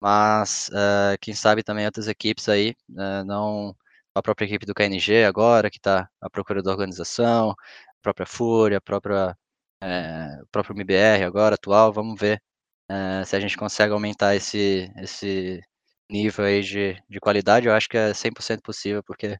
mas 0.00 0.68
uh, 0.70 1.18
quem 1.20 1.34
sabe 1.34 1.62
também 1.62 1.86
outras 1.86 2.08
equipes 2.08 2.48
aí, 2.48 2.74
uh, 2.90 3.24
não 3.24 3.76
a 4.14 4.22
própria 4.22 4.46
equipe 4.46 4.66
do 4.66 4.74
KNG 4.74 5.24
agora, 5.24 5.70
que 5.70 5.78
está 5.78 6.08
à 6.20 6.30
procura 6.30 6.62
da 6.62 6.70
organização, 6.72 7.52
a 7.52 7.56
própria 8.02 8.26
Fúria, 8.26 8.78
a 8.78 8.80
própria, 8.80 9.36
é, 9.82 10.40
o 10.42 10.46
próprio 10.48 10.74
MBR 10.76 11.24
agora, 11.24 11.54
atual, 11.56 11.92
vamos 11.92 12.20
ver 12.20 12.42
se 13.24 13.36
a 13.36 13.40
gente 13.40 13.56
consegue 13.56 13.92
aumentar 13.92 14.34
esse, 14.36 14.90
esse 14.96 15.60
nível 16.10 16.44
aí 16.44 16.62
de, 16.62 17.02
de 17.08 17.20
qualidade, 17.20 17.66
eu 17.68 17.74
acho 17.74 17.88
que 17.88 17.96
é 17.96 18.12
100% 18.12 18.62
possível, 18.62 19.02
porque 19.02 19.38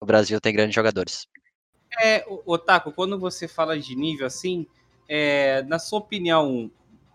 o 0.00 0.06
Brasil 0.06 0.40
tem 0.40 0.52
grandes 0.54 0.74
jogadores. 0.74 1.26
É, 2.00 2.24
Otaku, 2.44 2.92
quando 2.92 3.18
você 3.18 3.46
fala 3.46 3.78
de 3.78 3.94
nível 3.94 4.26
assim, 4.26 4.66
é, 5.08 5.62
na 5.62 5.78
sua 5.78 6.00
opinião, 6.00 6.70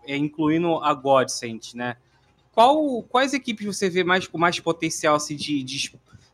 é, 0.06 0.16
incluindo 0.16 0.76
a 0.78 0.94
Godsend, 0.94 1.74
né? 1.74 1.96
Qual, 2.52 3.02
quais 3.04 3.32
equipes 3.32 3.66
você 3.66 3.88
vê 3.88 4.02
mais 4.02 4.26
com 4.26 4.38
mais 4.38 4.58
potencial 4.58 5.14
assim, 5.14 5.36
de, 5.36 5.62
de, 5.62 5.92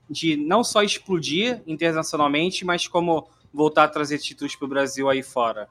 de 0.08 0.36
não 0.36 0.64
só 0.64 0.82
explodir 0.82 1.62
internacionalmente, 1.66 2.64
mas 2.64 2.88
como 2.88 3.28
voltar 3.52 3.84
a 3.84 3.88
trazer 3.88 4.18
títulos 4.18 4.56
para 4.56 4.64
o 4.64 4.68
Brasil 4.68 5.08
aí 5.08 5.22
fora? 5.22 5.68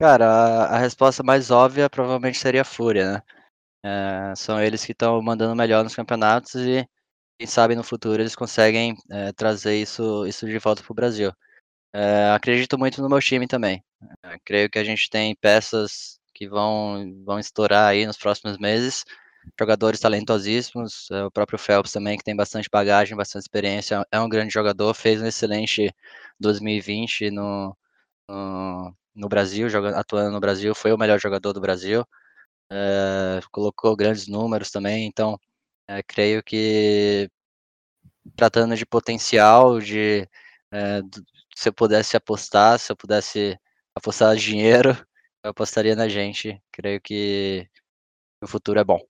Cara, 0.00 0.26
a, 0.26 0.76
a, 0.76 0.78
resposta 0.78 1.22
mais 1.22 1.50
óbvia 1.50 1.90
provavelmente 1.90 2.38
seria 2.38 2.62
a 2.62 2.64
Fúria, 2.64 3.12
né? 3.12 3.22
É, 3.82 4.34
são 4.36 4.60
eles 4.60 4.84
que 4.84 4.92
estão 4.92 5.20
mandando 5.22 5.56
melhor 5.56 5.82
nos 5.82 5.94
campeonatos 5.94 6.54
e 6.54 6.86
quem 7.40 7.46
sabe 7.46 7.74
no 7.74 7.82
futuro 7.82 8.20
eles 8.20 8.36
conseguem 8.36 8.94
é, 9.10 9.32
trazer 9.32 9.74
isso, 9.80 10.26
isso 10.26 10.46
de 10.46 10.58
volta 10.58 10.82
para 10.82 10.92
o 10.92 10.94
Brasil. 10.94 11.32
É, 11.90 12.32
acredito 12.32 12.78
muito 12.78 13.00
no 13.00 13.08
meu 13.08 13.18
time 13.18 13.46
também. 13.46 13.82
É, 14.22 14.38
creio 14.44 14.68
que 14.68 14.78
a 14.78 14.84
gente 14.84 15.08
tem 15.08 15.34
peças 15.36 16.20
que 16.34 16.46
vão, 16.46 17.22
vão 17.24 17.38
estourar 17.38 17.88
aí 17.88 18.06
nos 18.06 18.18
próximos 18.18 18.58
meses. 18.58 19.06
Jogadores 19.58 20.00
talentosíssimos, 20.00 21.08
o 21.10 21.30
próprio 21.30 21.58
Phelps 21.58 21.92
também, 21.92 22.18
que 22.18 22.24
tem 22.24 22.36
bastante 22.36 22.68
bagagem, 22.70 23.16
bastante 23.16 23.44
experiência, 23.44 24.06
é 24.12 24.20
um 24.20 24.28
grande 24.28 24.52
jogador, 24.52 24.92
fez 24.92 25.22
um 25.22 25.26
excelente 25.26 25.94
2020 26.38 27.30
no, 27.30 27.74
no, 28.28 28.94
no 29.14 29.28
Brasil, 29.30 29.70
jogando, 29.70 29.94
atuando 29.94 30.30
no 30.30 30.40
Brasil, 30.40 30.74
foi 30.74 30.92
o 30.92 30.98
melhor 30.98 31.18
jogador 31.18 31.54
do 31.54 31.60
Brasil, 31.60 32.06
colocou 33.50 33.96
grandes 33.96 34.28
números 34.28 34.70
também, 34.70 35.06
então 35.06 35.38
é, 35.90 36.04
creio 36.04 36.40
que 36.40 37.28
tratando 38.36 38.76
de 38.76 38.86
potencial, 38.86 39.80
de 39.80 40.28
é, 40.70 41.00
se 41.56 41.68
eu 41.68 41.72
pudesse 41.72 42.16
apostar, 42.16 42.78
se 42.78 42.92
eu 42.92 42.96
pudesse 42.96 43.58
apostar 43.92 44.36
dinheiro, 44.36 44.90
eu 45.42 45.50
apostaria 45.50 45.96
na 45.96 46.08
gente. 46.08 46.62
Creio 46.70 47.00
que 47.00 47.68
o 48.40 48.46
futuro 48.46 48.78
é 48.78 48.84
bom. 48.84 49.00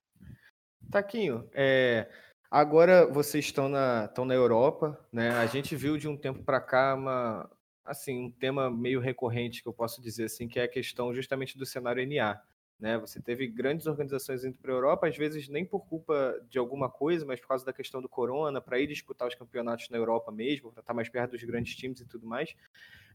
Taquinho, 0.90 1.48
é, 1.52 2.10
agora 2.50 3.06
vocês 3.06 3.44
estão 3.44 3.68
na, 3.68 4.06
estão 4.06 4.24
na 4.24 4.34
Europa, 4.34 4.98
né? 5.12 5.32
A 5.32 5.44
gente 5.44 5.76
viu 5.76 5.98
de 5.98 6.08
um 6.08 6.16
tempo 6.16 6.42
para 6.42 6.62
cá 6.62 6.94
uma, 6.94 7.50
assim, 7.84 8.24
um 8.24 8.30
tema 8.30 8.70
meio 8.70 9.00
recorrente 9.00 9.62
que 9.62 9.68
eu 9.68 9.74
posso 9.74 10.00
dizer 10.00 10.24
assim, 10.24 10.48
que 10.48 10.58
é 10.58 10.62
a 10.62 10.68
questão 10.68 11.14
justamente 11.14 11.58
do 11.58 11.66
cenário 11.66 12.02
NA. 12.06 12.40
Né? 12.80 12.96
Você 12.98 13.20
teve 13.20 13.46
grandes 13.46 13.86
organizações 13.86 14.42
indo 14.42 14.56
para 14.56 14.72
a 14.72 14.74
Europa, 14.74 15.06
às 15.06 15.16
vezes 15.16 15.48
nem 15.48 15.66
por 15.66 15.86
culpa 15.86 16.40
de 16.48 16.58
alguma 16.58 16.88
coisa, 16.88 17.26
mas 17.26 17.38
por 17.38 17.48
causa 17.48 17.64
da 17.64 17.72
questão 17.72 18.00
do 18.00 18.08
corona, 18.08 18.60
para 18.60 18.78
ir 18.78 18.86
disputar 18.86 19.28
os 19.28 19.34
campeonatos 19.34 19.90
na 19.90 19.98
Europa 19.98 20.32
mesmo, 20.32 20.72
para 20.72 20.80
estar 20.80 20.94
mais 20.94 21.08
perto 21.08 21.32
dos 21.32 21.44
grandes 21.44 21.76
times 21.76 22.00
e 22.00 22.06
tudo 22.06 22.26
mais. 22.26 22.54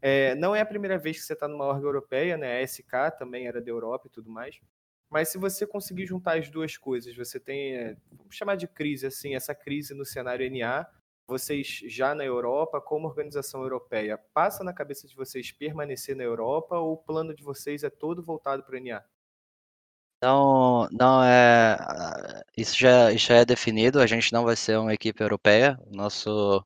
É, 0.01 0.35
não 0.35 0.55
é 0.55 0.61
a 0.61 0.65
primeira 0.65 0.99
vez 0.99 1.17
que 1.17 1.23
você 1.23 1.33
está 1.33 1.47
numa 1.47 1.65
orga 1.65 1.85
europeia, 1.85 2.37
né? 2.37 2.59
A 2.59 2.61
SK 2.61 3.17
também 3.17 3.47
era 3.47 3.59
da 3.59 3.71
Europa 3.71 4.07
e 4.07 4.11
tudo 4.11 4.29
mais. 4.29 4.59
Mas 5.09 5.29
se 5.29 5.37
você 5.37 5.65
conseguir 5.65 6.05
juntar 6.05 6.37
as 6.37 6.49
duas 6.49 6.77
coisas, 6.77 7.15
você 7.15 7.39
tem, 7.39 7.75
é, 7.75 7.97
vamos 8.11 8.35
chamar 8.35 8.55
de 8.55 8.67
crise, 8.67 9.07
assim, 9.07 9.33
essa 9.33 9.55
crise 9.55 9.95
no 9.95 10.05
cenário 10.05 10.45
NA, 10.45 10.85
vocês 11.27 11.81
já 11.87 12.13
na 12.13 12.23
Europa, 12.23 12.79
como 12.79 13.07
organização 13.07 13.63
europeia, 13.63 14.17
passa 14.31 14.63
na 14.63 14.73
cabeça 14.73 15.07
de 15.07 15.15
vocês 15.15 15.51
permanecer 15.51 16.15
na 16.15 16.23
Europa 16.23 16.77
ou 16.77 16.93
o 16.93 16.97
plano 16.97 17.33
de 17.33 17.43
vocês 17.43 17.83
é 17.83 17.89
todo 17.89 18.21
voltado 18.21 18.63
para 18.63 18.75
o 18.75 18.79
NA? 18.79 19.03
Não, 20.21 20.87
não 20.91 21.23
é. 21.23 21.77
Isso 22.57 22.77
já, 22.77 23.15
já 23.15 23.35
é 23.35 23.45
definido. 23.45 23.99
A 23.99 24.07
gente 24.07 24.33
não 24.33 24.43
vai 24.43 24.55
ser 24.55 24.77
uma 24.77 24.93
equipe 24.93 25.21
europeia. 25.23 25.77
Nosso, 25.91 26.65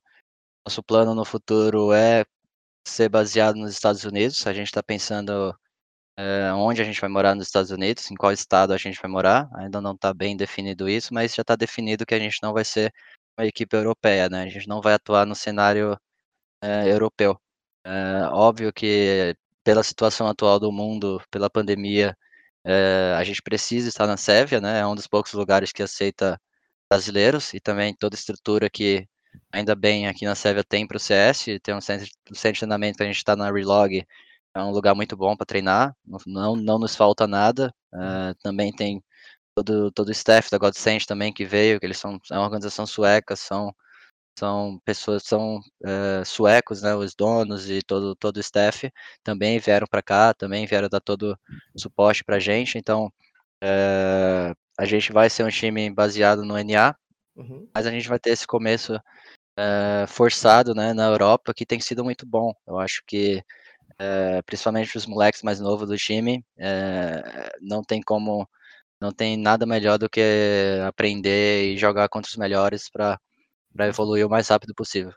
nosso 0.66 0.84
plano 0.84 1.16
no 1.16 1.26
futuro 1.26 1.94
é 1.94 2.26
ser 2.88 3.10
baseado 3.10 3.56
nos 3.58 3.72
Estados 3.74 4.04
Unidos. 4.06 4.46
A 4.48 4.54
gente 4.54 4.68
está 4.68 4.84
pensando 4.84 5.56
é, 6.18 6.52
onde 6.54 6.82
a 6.82 6.86
gente 6.86 7.02
vai 7.02 7.10
morar 7.10 7.36
nos 7.36 7.48
Estados 7.48 7.72
Unidos, 7.72 8.10
em 8.12 8.16
qual 8.16 8.32
estado 8.34 8.74
a 8.74 8.78
gente 8.78 9.00
vai 9.02 9.10
morar. 9.12 9.50
Ainda 9.56 9.82
não 9.82 9.94
está 9.94 10.14
bem 10.14 10.38
definido 10.38 10.90
isso, 10.90 11.14
mas 11.14 11.36
já 11.36 11.42
está 11.42 11.56
definido 11.56 12.06
que 12.06 12.16
a 12.16 12.20
gente 12.20 12.40
não 12.44 12.54
vai 12.54 12.66
ser 12.66 12.94
uma 13.38 13.46
equipe 13.48 13.76
europeia, 13.76 14.30
né? 14.30 14.44
A 14.44 14.50
gente 14.50 14.68
não 14.68 14.82
vai 14.82 14.94
atuar 14.94 15.26
no 15.26 15.36
cenário 15.36 15.98
é, 16.62 16.90
europeu. 16.92 17.40
É, 17.86 18.24
óbvio 18.32 18.74
que 18.74 19.36
pela 19.64 19.84
situação 19.84 20.28
atual 20.28 20.60
do 20.60 20.72
mundo, 20.72 21.22
pela 21.32 21.50
pandemia, 21.50 22.18
é, 22.66 23.16
a 23.18 23.24
gente 23.24 23.42
precisa 23.42 23.90
estar 23.90 24.08
na 24.08 24.18
Sérvia, 24.18 24.62
né? 24.62 24.80
É 24.80 24.88
um 24.88 24.96
dos 24.96 25.08
poucos 25.08 25.34
lugares 25.34 25.72
que 25.72 25.84
aceita 25.84 26.40
brasileiros 26.90 27.54
e 27.54 27.60
também 27.60 27.94
toda 27.94 28.16
a 28.16 28.20
estrutura 28.20 28.70
que 28.70 29.08
ainda 29.52 29.76
bem 29.76 30.08
aqui 30.08 30.26
na 30.26 30.36
Sérvia 30.36 30.64
tem 30.64 30.88
para 30.88 30.98
o 30.98 31.00
CS, 31.00 31.46
tem 31.64 31.76
um 31.76 31.82
centro, 31.82 32.08
um 32.32 32.36
centro 32.36 32.54
de 32.54 32.60
treinamento 32.60 32.98
que 32.98 33.04
a 33.04 33.06
gente 33.08 33.18
está 33.18 33.36
na 33.36 33.52
Relog, 33.52 34.06
é 34.56 34.64
um 34.64 34.72
lugar 34.72 34.96
muito 34.96 35.16
bom 35.16 35.36
para 35.36 35.46
treinar, 35.46 35.96
não, 36.26 36.56
não 36.56 36.80
nos 36.80 36.96
falta 36.96 37.28
nada. 37.28 37.74
Uh, 37.94 38.34
também 38.42 38.74
tem 38.74 39.04
todo, 39.56 39.92
todo 39.92 40.10
o 40.10 40.12
staff 40.12 40.50
da 40.50 40.58
Godsend 40.58 41.06
também 41.06 41.34
que 41.34 41.46
veio, 41.46 41.80
que 41.80 41.86
eles 41.86 41.98
são 41.98 42.20
é 42.32 42.36
uma 42.36 42.46
organização 42.46 42.86
sueca, 42.86 43.36
são 43.36 43.74
são 44.40 44.80
pessoas 44.86 45.24
são 45.24 45.60
uh, 45.84 46.26
suecos, 46.26 46.82
né, 46.82 46.96
os 46.96 47.14
donos 47.14 47.70
e 47.70 47.82
todo 47.82 48.16
todo 48.16 48.38
o 48.38 48.40
staff 48.40 48.92
também 49.24 49.60
vieram 49.60 49.88
para 49.88 50.02
cá, 50.02 50.34
também 50.34 50.66
vieram 50.66 50.90
dar 50.90 51.02
todo 51.02 51.38
suporte 51.76 52.24
para 52.24 52.38
a 52.38 52.40
gente. 52.40 52.78
Então 52.78 53.08
uh, 53.64 54.56
a 54.78 54.86
gente 54.86 55.12
vai 55.12 55.30
ser 55.30 55.44
um 55.44 55.50
time 55.50 55.90
baseado 55.92 56.46
no 56.46 56.58
NA, 56.58 56.96
uhum. 57.36 57.68
mas 57.74 57.86
a 57.86 57.92
gente 57.92 58.08
vai 58.08 58.20
ter 58.20 58.32
esse 58.32 58.48
começo 58.48 58.96
uh, 58.96 60.08
forçado, 60.08 60.74
né, 60.74 60.94
na 60.94 61.08
Europa 61.08 61.54
que 61.54 61.66
tem 61.66 61.80
sido 61.80 62.04
muito 62.04 62.26
bom. 62.26 62.54
Eu 62.68 62.80
acho 62.80 63.04
que 63.06 63.44
principalmente 64.46 64.96
os 64.98 65.06
moleques 65.06 65.44
mais 65.44 65.60
novos 65.60 65.90
do 65.90 65.98
time, 65.98 66.42
não 67.62 67.84
tem 67.84 68.02
como 68.02 68.48
não 69.02 69.12
tem 69.12 69.36
nada 69.38 69.66
melhor 69.66 69.98
do 69.98 70.10
que 70.10 70.22
aprender 70.88 71.74
e 71.74 71.78
jogar 71.78 72.08
contra 72.08 72.30
os 72.30 72.38
melhores 72.38 72.90
para 72.90 73.20
para 73.74 73.88
evoluir 73.88 74.26
o 74.26 74.30
mais 74.30 74.48
rápido 74.48 74.74
possível. 74.74 75.14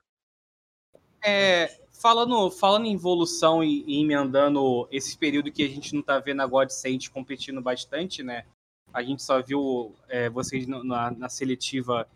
É, 1.25 1.80
falando, 1.92 2.50
falando 2.50 2.87
em 2.87 2.94
evolução 2.94 3.62
e, 3.62 3.85
e 3.87 4.00
emendando 4.00 4.88
esse 4.90 5.16
período 5.16 5.52
que 5.52 5.62
a 5.62 5.68
gente 5.68 5.92
não 5.92 6.00
está 6.00 6.18
vendo 6.18 6.42
a 6.42 6.47
Godsend 6.47 7.11
competindo 7.11 7.61
bastante, 7.62 8.23
né? 8.23 8.44
A 8.92 9.02
gente 9.02 9.23
só 9.23 9.40
viu 9.40 9.94
é, 10.09 10.28
vocês 10.28 10.66
na, 10.66 11.11
na, 11.11 11.28
seletiva 11.28 12.06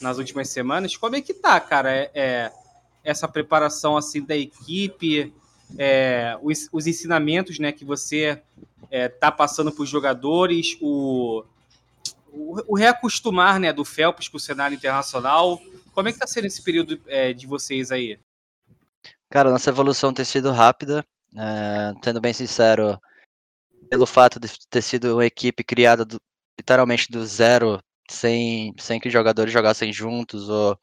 nas 0.00 0.18
últimas 0.18 0.50
semanas. 0.50 0.96
Como 0.96 1.16
é 1.16 1.22
que 1.22 1.32
tá, 1.32 1.58
cara? 1.60 1.90
É, 1.94 2.10
é 2.14 2.52
essa 3.02 3.28
preparação 3.28 3.96
assim 3.96 4.22
da 4.22 4.36
equipe, 4.36 5.32
é, 5.78 6.36
os, 6.42 6.68
os, 6.72 6.86
ensinamentos, 6.86 7.58
né, 7.58 7.70
que 7.70 7.84
você 7.84 8.42
é, 8.90 9.08
tá 9.08 9.30
passando 9.30 9.70
para 9.70 9.82
os 9.82 9.88
jogadores, 9.88 10.76
o, 10.80 11.44
o, 12.32 12.74
o, 12.74 12.76
reacostumar, 12.76 13.60
né, 13.60 13.72
do 13.72 13.84
Phelps 13.84 14.28
com 14.28 14.36
o 14.36 14.40
cenário 14.40 14.74
internacional. 14.74 15.60
Como 15.96 16.08
é 16.08 16.12
que 16.12 16.16
está 16.16 16.26
sendo 16.26 16.44
esse 16.44 16.62
período 16.62 17.00
é, 17.06 17.32
de 17.32 17.46
vocês 17.46 17.90
aí? 17.90 18.20
Cara, 19.30 19.50
nossa 19.50 19.70
evolução 19.70 20.12
tem 20.12 20.26
sido 20.26 20.52
rápida, 20.52 21.02
é, 21.34 21.94
sendo 22.04 22.20
bem 22.20 22.34
sincero, 22.34 23.00
pelo 23.88 24.04
fato 24.04 24.38
de 24.38 24.46
ter 24.68 24.82
sido 24.82 25.14
uma 25.14 25.24
equipe 25.24 25.64
criada 25.64 26.04
do, 26.04 26.20
literalmente 26.60 27.10
do 27.10 27.24
zero, 27.24 27.80
sem, 28.10 28.74
sem 28.78 29.00
que 29.00 29.08
os 29.08 29.12
jogadores 29.12 29.50
jogassem 29.50 29.90
juntos, 29.90 30.50
ou 30.50 30.78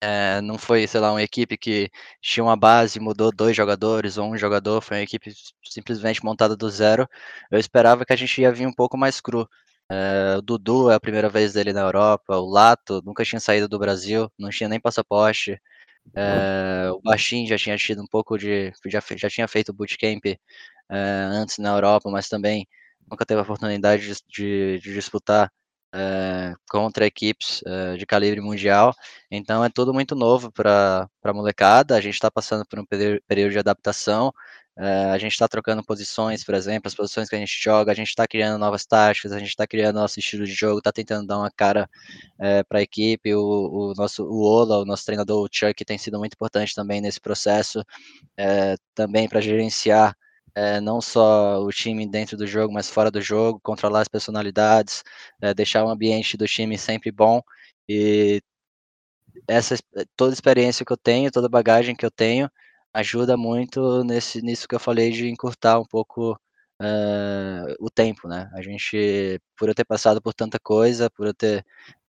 é, 0.00 0.40
não 0.40 0.56
foi, 0.56 0.86
sei 0.86 1.00
lá, 1.00 1.10
uma 1.12 1.22
equipe 1.22 1.58
que 1.58 1.90
tinha 2.22 2.42
uma 2.42 2.56
base, 2.56 2.98
mudou 2.98 3.30
dois 3.30 3.54
jogadores 3.54 4.16
ou 4.16 4.32
um 4.32 4.38
jogador, 4.38 4.80
foi 4.80 4.96
uma 4.96 5.02
equipe 5.02 5.30
simplesmente 5.62 6.24
montada 6.24 6.56
do 6.56 6.70
zero. 6.70 7.06
Eu 7.50 7.58
esperava 7.58 8.06
que 8.06 8.14
a 8.14 8.16
gente 8.16 8.40
ia 8.40 8.50
vir 8.50 8.66
um 8.66 8.72
pouco 8.72 8.96
mais 8.96 9.20
cru. 9.20 9.46
É, 9.90 10.36
o 10.38 10.42
Dudu 10.42 10.90
é 10.90 10.94
a 10.96 11.00
primeira 11.00 11.28
vez 11.28 11.52
dele 11.52 11.72
na 11.72 11.82
Europa, 11.82 12.36
o 12.36 12.46
Lato 12.50 13.00
nunca 13.04 13.24
tinha 13.24 13.40
saído 13.40 13.68
do 13.68 13.78
Brasil, 13.78 14.30
não 14.38 14.50
tinha 14.50 14.68
nem 14.68 14.80
passaporte. 14.80 15.60
É, 16.16 16.90
o 16.92 17.00
Baixin 17.02 17.46
já 17.46 17.58
tinha 17.58 17.76
tido 17.78 18.02
um 18.02 18.06
pouco 18.06 18.38
de. 18.38 18.72
Já, 18.86 19.00
já 19.16 19.30
tinha 19.30 19.48
feito 19.48 19.72
bootcamp 19.74 20.24
é, 20.26 20.38
antes 20.90 21.58
na 21.58 21.70
Europa, 21.76 22.10
mas 22.10 22.28
também 22.28 22.66
nunca 23.10 23.26
teve 23.26 23.40
a 23.40 23.44
oportunidade 23.44 24.06
de, 24.08 24.22
de, 24.28 24.80
de 24.80 24.94
disputar 24.94 25.50
contra 26.68 27.06
equipes 27.06 27.62
de 27.98 28.06
calibre 28.06 28.40
mundial. 28.40 28.94
Então 29.30 29.64
é 29.64 29.68
tudo 29.70 29.94
muito 29.94 30.14
novo 30.14 30.50
para 30.52 31.08
a 31.24 31.32
molecada. 31.32 31.96
A 31.96 32.00
gente 32.00 32.14
está 32.14 32.30
passando 32.30 32.64
por 32.66 32.78
um 32.78 32.84
período 32.86 33.52
de 33.52 33.58
adaptação. 33.58 34.32
Uh, 34.78 35.12
a 35.12 35.18
gente 35.18 35.32
está 35.32 35.48
trocando 35.48 35.82
posições, 35.82 36.44
por 36.44 36.54
exemplo, 36.54 36.86
as 36.86 36.94
posições 36.94 37.30
que 37.30 37.34
a 37.34 37.38
gente 37.38 37.58
joga, 37.58 37.92
a 37.92 37.94
gente 37.94 38.08
está 38.08 38.26
criando 38.26 38.58
novas 38.58 38.84
táticas, 38.84 39.32
a 39.32 39.38
gente 39.38 39.48
está 39.48 39.66
criando 39.66 39.96
nosso 39.96 40.18
estilo 40.18 40.44
de 40.44 40.52
jogo, 40.52 40.78
está 40.78 40.92
tentando 40.92 41.26
dar 41.26 41.38
uma 41.38 41.50
cara 41.50 41.88
uh, 42.34 42.64
para 42.68 42.80
a 42.80 42.82
equipe. 42.82 43.34
O, 43.34 43.40
o, 43.40 43.94
nosso 43.94 44.24
o 44.24 44.42
Ola, 44.42 44.78
o 44.78 44.84
nosso 44.84 45.06
treinador, 45.06 45.42
o 45.42 45.48
Chuck, 45.50 45.82
tem 45.84 45.96
sido 45.96 46.18
muito 46.18 46.34
importante 46.34 46.74
também 46.74 47.00
nesse 47.00 47.20
processo, 47.20 47.80
uh, 47.80 48.76
também 48.94 49.28
para 49.28 49.40
gerenciar 49.40 50.14
não 50.82 51.02
só 51.02 51.62
o 51.62 51.70
time 51.70 52.06
dentro 52.06 52.34
do 52.34 52.46
jogo, 52.46 52.72
mas 52.72 52.88
fora 52.88 53.10
do 53.10 53.20
jogo, 53.20 53.60
controlar 53.62 54.00
as 54.00 54.08
personalidades, 54.08 55.04
deixar 55.54 55.84
o 55.84 55.90
ambiente 55.90 56.34
do 56.34 56.46
time 56.46 56.78
sempre 56.78 57.12
bom 57.12 57.42
e 57.86 58.40
essa 59.46 59.76
toda 60.16 60.32
a 60.32 60.34
experiência 60.34 60.84
que 60.84 60.92
eu 60.92 60.96
tenho, 60.96 61.30
toda 61.30 61.46
a 61.46 61.50
bagagem 61.50 61.94
que 61.94 62.06
eu 62.06 62.10
tenho, 62.10 62.50
ajuda 62.96 63.36
muito 63.36 64.02
nesse, 64.04 64.40
nisso 64.42 64.66
que 64.68 64.74
eu 64.74 64.80
falei 64.80 65.10
de 65.12 65.28
encurtar 65.28 65.78
um 65.78 65.84
pouco 65.84 66.32
uh, 66.80 67.74
o 67.80 67.90
tempo, 67.90 68.26
né? 68.28 68.50
A 68.54 68.62
gente, 68.62 69.40
por 69.56 69.68
eu 69.68 69.74
ter 69.74 69.84
passado 69.84 70.20
por 70.22 70.32
tanta 70.34 70.58
coisa, 70.58 71.10
por 71.10 71.26
eu 71.26 71.34
ter, 71.34 71.64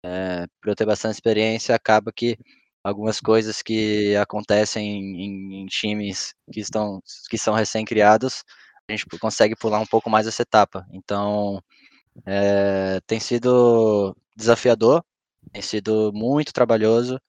uh, 0.04 0.46
por 0.60 0.70
eu 0.70 0.76
ter 0.76 0.86
bastante 0.86 1.14
experiência, 1.14 1.74
acaba 1.74 2.12
que 2.12 2.38
algumas 2.84 3.20
coisas 3.20 3.62
que 3.62 4.14
acontecem 4.16 4.86
em, 4.86 5.62
em 5.62 5.66
times 5.66 6.34
que 6.52 6.60
estão 6.60 7.02
que 7.28 7.38
são 7.38 7.54
recém-criados, 7.54 8.44
a 8.88 8.92
gente 8.92 9.06
consegue 9.18 9.56
pular 9.56 9.80
um 9.80 9.86
pouco 9.86 10.08
mais 10.10 10.26
essa 10.26 10.42
etapa. 10.42 10.86
Então, 10.92 11.60
é, 12.26 13.00
tem 13.06 13.20
sido 13.20 14.16
desafiador, 14.36 15.04
tem 15.52 15.62
sido 15.62 16.12
muito 16.14 16.52
trabalhoso, 16.52 17.20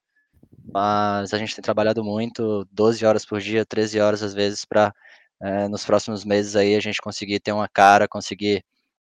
mas 0.73 1.33
a 1.33 1.37
gente 1.37 1.55
tem 1.55 1.61
trabalhado 1.61 2.03
muito, 2.03 2.67
12 2.71 3.05
horas 3.05 3.25
por 3.25 3.39
dia, 3.39 3.65
13 3.65 3.99
horas 3.99 4.23
às 4.23 4.33
vezes, 4.33 4.65
para 4.65 4.93
é, 5.41 5.65
eh, 5.65 5.67
nos 5.69 5.85
próximos 5.85 6.25
meses 6.25 6.55
aí 6.55 6.75
a 6.75 6.79
gente 6.79 7.01
conseguir 7.01 7.39
ter 7.39 7.51
uma 7.51 7.67
cara, 7.67 8.07
conseguir 8.07 8.63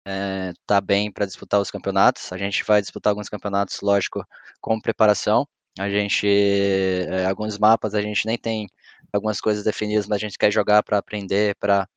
estar 0.07 0.11
é, 0.11 0.53
tá 0.67 0.81
bem 0.81 1.11
para 1.13 1.27
disputar 1.27 1.61
os 1.61 1.71
campeonatos. 1.71 2.33
A 2.33 2.39
gente 2.39 2.65
vai 2.65 2.81
disputar 2.81 3.11
alguns 3.13 3.29
campeonatos, 3.29 3.81
lógico, 3.81 4.25
com 4.61 4.81
preparação. 4.81 5.47
A 5.79 5.89
gente, 5.89 6.27
é, 6.27 7.27
alguns 7.27 7.59
mapas 7.59 7.95
a 7.95 8.03
gente 8.03 8.27
nem 8.27 8.39
tem 8.39 8.69
algumas 9.13 9.41
coisas 9.41 9.65
definidas, 9.65 10.07
mas 10.07 10.17
a 10.17 10.21
gente 10.21 10.39
quer 10.39 10.51
jogar 10.53 10.83
para 10.83 10.99
aprender, 10.99 11.55
para 11.57 11.89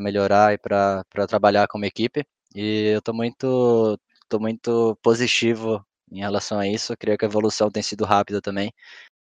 melhorar 0.00 0.54
e 0.54 0.58
para 0.58 1.04
trabalhar 1.28 1.68
como 1.68 1.84
equipe. 1.84 2.24
E 2.54 2.88
eu 2.94 2.98
estou 3.00 3.14
muito, 3.14 3.98
muito 4.40 4.96
positivo 5.02 5.84
em 6.10 6.20
relação 6.20 6.58
a 6.58 6.66
isso. 6.66 6.92
Eu 6.92 6.96
creio 6.96 7.18
que 7.18 7.24
a 7.24 7.28
evolução 7.28 7.70
tem 7.70 7.82
sido 7.82 8.04
rápida 8.04 8.40
também. 8.40 8.72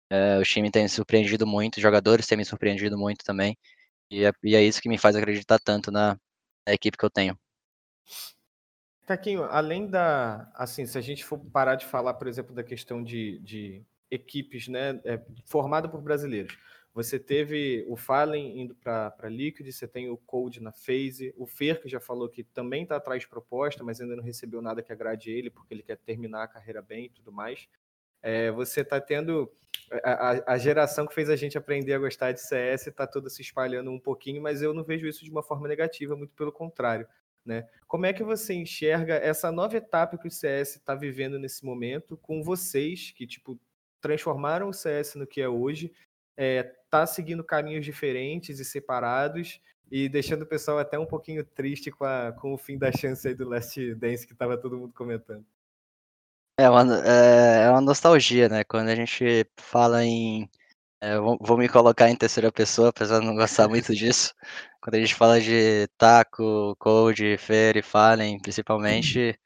É, 0.10 0.38
o 0.38 0.44
time 0.44 0.72
tem 0.72 0.88
surpreendido 0.88 1.46
muito, 1.46 1.78
os 1.78 1.82
jogadores 1.82 2.26
têm 2.28 2.38
me 2.38 2.46
surpreendido 2.46 2.98
muito 2.98 3.24
também. 3.26 3.58
E 4.10 4.26
é, 4.26 4.32
e 4.44 4.56
é 4.56 4.64
isso 4.64 4.82
que 4.82 4.90
me 4.90 4.98
faz 4.98 5.16
acreditar 5.16 5.60
tanto 5.60 5.92
na, 5.92 6.18
na 6.66 6.74
equipe 6.74 6.98
que 6.98 7.06
eu 7.06 7.10
tenho. 7.10 7.38
Taquinho, 9.06 9.44
além 9.44 9.88
da. 9.88 10.50
Assim, 10.54 10.86
se 10.86 10.98
a 10.98 11.02
gente 11.02 11.24
for 11.24 11.40
parar 11.40 11.76
de 11.76 11.86
falar, 11.86 12.14
por 12.16 12.28
exemplo, 12.28 12.54
da 12.54 12.64
questão 12.64 13.04
de, 13.04 13.40
de 13.40 13.86
equipes 14.12 14.68
né, 14.68 15.00
é, 15.06 15.22
formada 15.46 15.88
por 15.88 16.02
brasileiros. 16.02 16.58
Você 16.98 17.20
teve 17.20 17.86
o 17.88 17.96
Fallen 17.96 18.60
indo 18.60 18.74
para 18.74 19.30
Liquid, 19.30 19.72
você 19.72 19.88
tem 19.88 20.10
o 20.10 20.18
Code 20.18 20.60
na 20.60 20.72
Phase, 20.72 21.32
o 21.38 21.46
Fer, 21.46 21.80
que 21.80 21.88
já 21.88 22.00
falou 22.00 22.28
que 22.28 22.44
também 22.44 22.82
está 22.82 22.96
atrás 22.96 23.22
de 23.22 23.28
proposta, 23.28 23.84
mas 23.84 24.02
ainda 24.02 24.16
não 24.16 24.24
recebeu 24.24 24.64
nada 24.64 24.82
que 24.82 24.92
agrade 24.92 25.30
ele, 25.30 25.52
porque 25.52 25.76
ele 25.76 25.84
quer 25.84 25.98
terminar 25.98 26.42
a 26.42 26.48
carreira 26.48 26.82
bem 26.82 27.06
e 27.06 27.10
tudo 27.10 27.32
mais. 27.32 27.70
É, 28.20 28.50
você 28.50 28.82
está 28.82 29.00
tendo. 29.00 29.48
A, 30.04 30.54
a, 30.54 30.58
geração 30.58 31.06
que 31.06 31.14
fez 31.14 31.30
a 31.30 31.36
gente 31.36 31.56
aprender 31.56 31.94
a 31.94 32.00
gostar 32.00 32.32
de 32.32 32.42
CS 32.42 32.88
está 32.88 33.06
toda 33.06 33.30
se 33.30 33.44
espalhando 33.44 33.92
um 33.92 34.00
pouquinho, 34.00 34.42
mas 34.42 34.64
eu 34.64 34.74
não 34.74 34.84
vejo 34.84 35.06
isso 35.06 35.24
de 35.24 35.30
uma 35.30 35.44
forma 35.44 35.68
negativa, 35.68 36.16
muito 36.16 36.34
pelo 36.34 36.52
contrário. 36.52 37.08
Né? 37.46 37.70
Como 37.86 38.08
é 38.08 38.12
que 38.12 38.24
você 38.24 38.56
enxerga 38.56 39.14
essa 39.18 39.52
nova 39.52 39.78
etapa 39.78 40.18
que 40.18 40.28
o 40.28 40.32
CS 40.32 40.78
está 40.78 40.96
vivendo 40.96 41.38
nesse 41.38 41.64
momento 41.64 42.18
com 42.18 42.42
vocês, 42.42 43.12
que 43.12 43.28
tipo 43.28 43.60
transformaram 44.02 44.70
o 44.70 44.74
CS 44.74 45.16
no 45.16 45.28
que 45.28 45.42
é 45.42 45.50
hoje 45.50 45.92
é, 46.38 46.64
tá 46.90 47.06
seguindo 47.06 47.44
caminhos 47.44 47.84
diferentes 47.84 48.60
e 48.60 48.66
separados 48.66 49.60
e 49.90 50.08
deixando 50.08 50.44
o 50.44 50.48
pessoal 50.48 50.78
até 50.78 51.00
um 51.00 51.06
pouquinho 51.06 51.44
triste 51.44 51.92
com, 51.92 52.06
a, 52.06 52.32
com 52.32 52.54
o 52.54 52.58
fim 52.58 52.78
da 52.78 52.92
chance 52.92 53.28
aí 53.28 53.34
do 53.34 53.48
Last 53.48 53.96
Dance 53.96 54.28
que 54.28 54.34
estava 54.34 54.58
todo 54.58 54.78
mundo 54.78 54.94
comentando. 54.94 55.46
É 56.60 56.70
uma, 56.70 56.84
é, 57.06 57.66
é 57.66 57.70
uma 57.70 57.82
nostalgia, 57.82 58.50
né? 58.50 58.64
Quando 58.64 58.90
a 58.90 58.96
gente 58.96 59.46
fala 59.58 60.04
em. 60.04 60.50
É, 61.00 61.18
vou, 61.20 61.38
vou, 61.40 61.58
me 61.58 61.70
colocar 61.70 62.10
em 62.10 62.16
terceira 62.16 62.52
pessoa, 62.52 62.90
apesar 62.90 63.20
de 63.20 63.26
não 63.28 63.36
gostar 63.36 63.68
muito 63.70 63.96
disso. 63.96 64.34
Quando 64.82 64.96
a 64.96 65.00
gente 65.00 65.14
fala 65.14 65.40
de 65.40 65.88
Taco, 65.98 66.76
Code, 66.80 67.38
Fer 67.38 67.78
e 67.78 67.84
Fallen, 67.84 68.40
principalmente, 68.40 69.40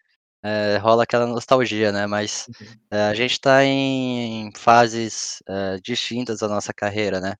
é, 0.43 0.77
rola 0.77 1.03
aquela 1.03 1.25
nostalgia, 1.27 1.91
né? 1.91 2.07
Mas 2.07 2.47
é, 2.91 3.03
a 3.09 3.13
gente 3.13 3.33
está 3.33 3.63
em 3.65 4.51
fases 4.55 5.41
é, 5.47 5.77
distintas 5.83 6.39
da 6.39 6.47
nossa 6.47 6.73
carreira, 6.73 7.19
né? 7.19 7.35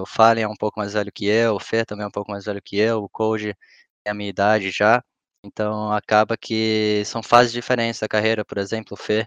o 0.00 0.06
Fallen 0.06 0.44
é 0.44 0.48
um 0.48 0.56
pouco 0.56 0.78
mais 0.80 0.92
velho 0.92 1.10
que 1.12 1.26
eu, 1.26 1.56
o 1.56 1.60
Fê 1.60 1.84
também 1.84 2.04
é 2.04 2.06
um 2.08 2.10
pouco 2.10 2.30
mais 2.30 2.44
velho 2.44 2.62
que 2.62 2.76
eu, 2.78 3.02
o 3.02 3.08
Code 3.08 3.56
é 4.04 4.10
a 4.10 4.14
minha 4.14 4.30
idade 4.30 4.70
já, 4.70 5.02
então 5.44 5.92
acaba 5.92 6.36
que 6.36 7.02
são 7.06 7.22
fases 7.22 7.52
diferentes 7.52 8.00
da 8.00 8.08
carreira, 8.08 8.44
por 8.44 8.58
exemplo, 8.58 8.94
o 8.94 8.96
Fê, 8.96 9.26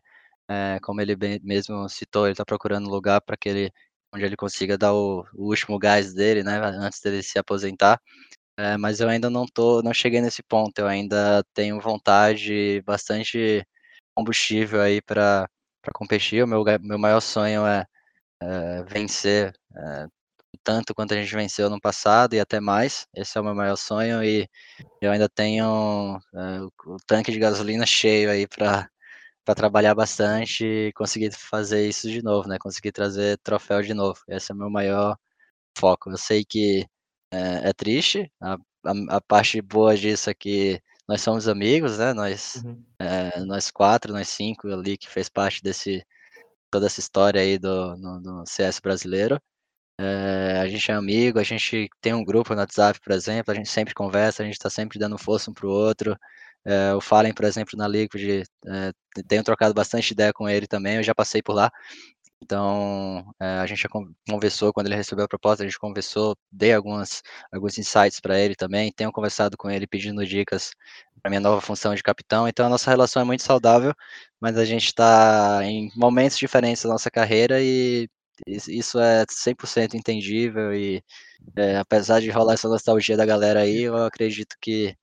como 0.84 1.02
ele 1.02 1.16
mesmo 1.44 1.90
citou, 1.90 2.26
ele 2.26 2.34
está 2.34 2.46
procurando 2.46 2.90
lugar 2.90 3.20
para 3.22 3.36
que 3.38 3.50
ele 3.50 3.72
onde 4.14 4.26
ele 4.26 4.36
consiga 4.38 4.78
dar 4.78 4.94
o, 4.94 5.26
o 5.34 5.50
último 5.50 5.78
gás 5.78 6.14
dele, 6.14 6.44
né, 6.44 6.60
antes 6.80 7.02
dele 7.02 7.22
se 7.24 7.38
aposentar. 7.40 8.00
É, 8.58 8.76
mas 8.78 9.00
eu 9.00 9.08
ainda 9.08 9.30
não 9.30 9.46
tô, 9.46 9.82
não 9.84 9.94
cheguei 9.94 10.20
nesse 10.22 10.42
ponto. 10.44 10.80
Eu 10.80 10.88
ainda 10.88 11.44
tenho 11.54 11.80
vontade, 11.80 12.82
bastante 12.84 13.64
combustível 14.16 14.82
aí 14.82 15.02
para 15.02 15.48
competir. 15.94 16.44
O 16.44 16.48
meu, 16.48 16.64
meu 16.82 16.98
maior 17.00 17.22
sonho 17.22 17.66
é, 17.68 17.86
é 18.42 18.84
vencer 18.86 19.54
é, 19.76 20.08
tanto 20.64 20.96
quanto 20.96 21.14
a 21.14 21.18
gente 21.18 21.34
venceu 21.36 21.70
no 21.70 21.82
passado 21.82 22.36
e 22.36 22.40
até 22.40 22.60
mais. 22.60 23.08
Esse 23.16 23.38
é 23.38 23.42
o 23.42 23.44
meu 23.44 23.56
maior 23.56 23.78
sonho 23.78 24.24
e 24.24 24.50
eu 25.02 25.12
ainda 25.12 25.30
tenho 25.30 26.20
é, 26.36 26.62
o 26.88 26.98
tanque 27.08 27.32
de 27.32 27.40
gasolina 27.40 27.86
cheio 27.86 28.32
aí 28.32 28.48
para 28.48 28.90
para 29.46 29.56
trabalhar 29.56 29.96
bastante 29.96 30.66
e 30.66 30.94
conseguir 30.94 31.32
fazer 31.34 31.88
isso 31.88 32.10
de 32.10 32.22
novo, 32.24 32.50
né? 32.50 32.58
Conseguir 32.60 32.92
trazer 32.92 33.38
troféu 33.40 33.82
de 33.82 33.94
novo. 33.94 34.22
Esse 34.28 34.52
é 34.52 34.56
o 34.56 34.58
meu 34.58 34.70
maior 34.70 35.18
foco. 35.78 36.10
Eu 36.12 36.18
sei 36.18 36.46
que 36.46 36.86
é, 37.32 37.70
é 37.70 37.74
triste. 37.74 38.32
A, 38.42 38.54
a, 38.86 39.18
a, 39.18 39.22
parte 39.22 39.62
boa 39.62 39.96
disso 39.96 40.30
é 40.30 40.34
que 40.34 40.82
nós 41.08 41.22
somos 41.22 41.48
amigos, 41.48 41.98
né? 41.98 42.14
Nós, 42.14 42.62
uhum. 42.64 42.84
é, 43.00 43.40
nós 43.42 43.72
quatro, 43.72 44.14
nós 44.14 44.30
cinco 44.30 44.68
ali 44.68 44.98
que 44.98 45.10
fez 45.10 45.30
parte 45.30 45.62
desse 45.64 46.06
toda 46.70 46.86
essa 46.88 47.00
história 47.00 47.42
aí 47.42 47.58
do, 47.58 47.96
no, 47.98 48.20
do 48.22 48.46
CS 48.46 48.80
brasileiro. 48.80 49.40
É, 50.00 50.60
a 50.62 50.68
gente 50.68 50.92
é 50.92 50.94
amigo, 50.94 51.40
a 51.40 51.44
gente 51.44 51.90
tem 52.02 52.14
um 52.14 52.24
grupo 52.24 52.54
no 52.54 52.60
WhatsApp, 52.60 53.00
por 53.02 53.14
exemplo, 53.14 53.52
a 53.52 53.56
gente 53.56 53.70
sempre 53.70 53.94
conversa, 53.96 54.44
a 54.44 54.46
gente 54.46 54.56
está 54.56 54.70
sempre 54.70 55.00
dando 55.00 55.18
força 55.18 55.50
um 55.50 55.54
para 55.54 55.66
o 55.66 55.72
outro. 55.72 56.16
É, 56.66 56.94
o 56.94 57.02
Fallen, 57.02 57.34
por 57.34 57.46
exemplo, 57.46 57.78
na 57.78 57.88
Liquid, 57.88 58.46
é, 58.68 58.92
tenho 59.28 59.44
trocado 59.44 59.74
bastante 59.74 60.12
ideia 60.12 60.34
com 60.34 60.50
ele 60.50 60.68
também, 60.68 60.98
eu 60.98 61.04
já 61.04 61.16
passei 61.16 61.42
por 61.42 61.54
lá, 61.54 61.72
então, 62.42 63.34
é, 63.40 63.46
a 63.60 63.66
gente 63.66 63.82
já 63.82 63.90
conversou, 64.30 64.72
quando 64.72 64.88
ele 64.88 64.96
recebeu 64.96 65.26
a 65.26 65.28
proposta, 65.28 65.64
a 65.64 65.68
gente 65.68 65.80
conversou, 65.80 66.36
dei 66.52 66.72
algumas, 66.74 67.22
alguns 67.52 67.78
insights 67.78 68.20
para 68.20 68.40
ele 68.40 68.56
também, 68.56 68.92
tenho 68.92 69.12
conversado 69.12 69.58
com 69.58 69.70
ele 69.70 69.88
pedindo 69.88 70.26
dicas 70.26 70.72
para 71.22 71.30
minha 71.30 71.42
nova 71.42 71.60
função 71.62 71.96
de 71.96 72.04
capitão, 72.04 72.48
então 72.48 72.66
a 72.68 72.70
nossa 72.70 72.90
relação 72.90 73.22
é 73.22 73.26
muito 73.26 73.44
saudável, 73.44 73.94
mas 74.40 74.58
a 74.58 74.66
gente 74.66 74.86
está 74.86 75.62
em 75.64 75.90
momentos 75.96 76.38
diferentes 76.38 76.84
da 76.84 76.90
nossa 76.90 77.10
carreira 77.12 77.62
e 77.62 78.08
isso 78.48 79.00
é 79.00 79.26
100% 79.30 79.96
entendível 79.96 80.74
e 80.74 81.04
é, 81.56 81.78
apesar 81.78 82.22
de 82.22 82.30
rolar 82.30 82.54
essa 82.54 82.70
nostalgia 82.70 83.18
da 83.18 83.26
galera 83.26 83.62
aí, 83.62 83.82
eu 83.84 83.96
acredito 84.06 84.56
que 84.62 84.96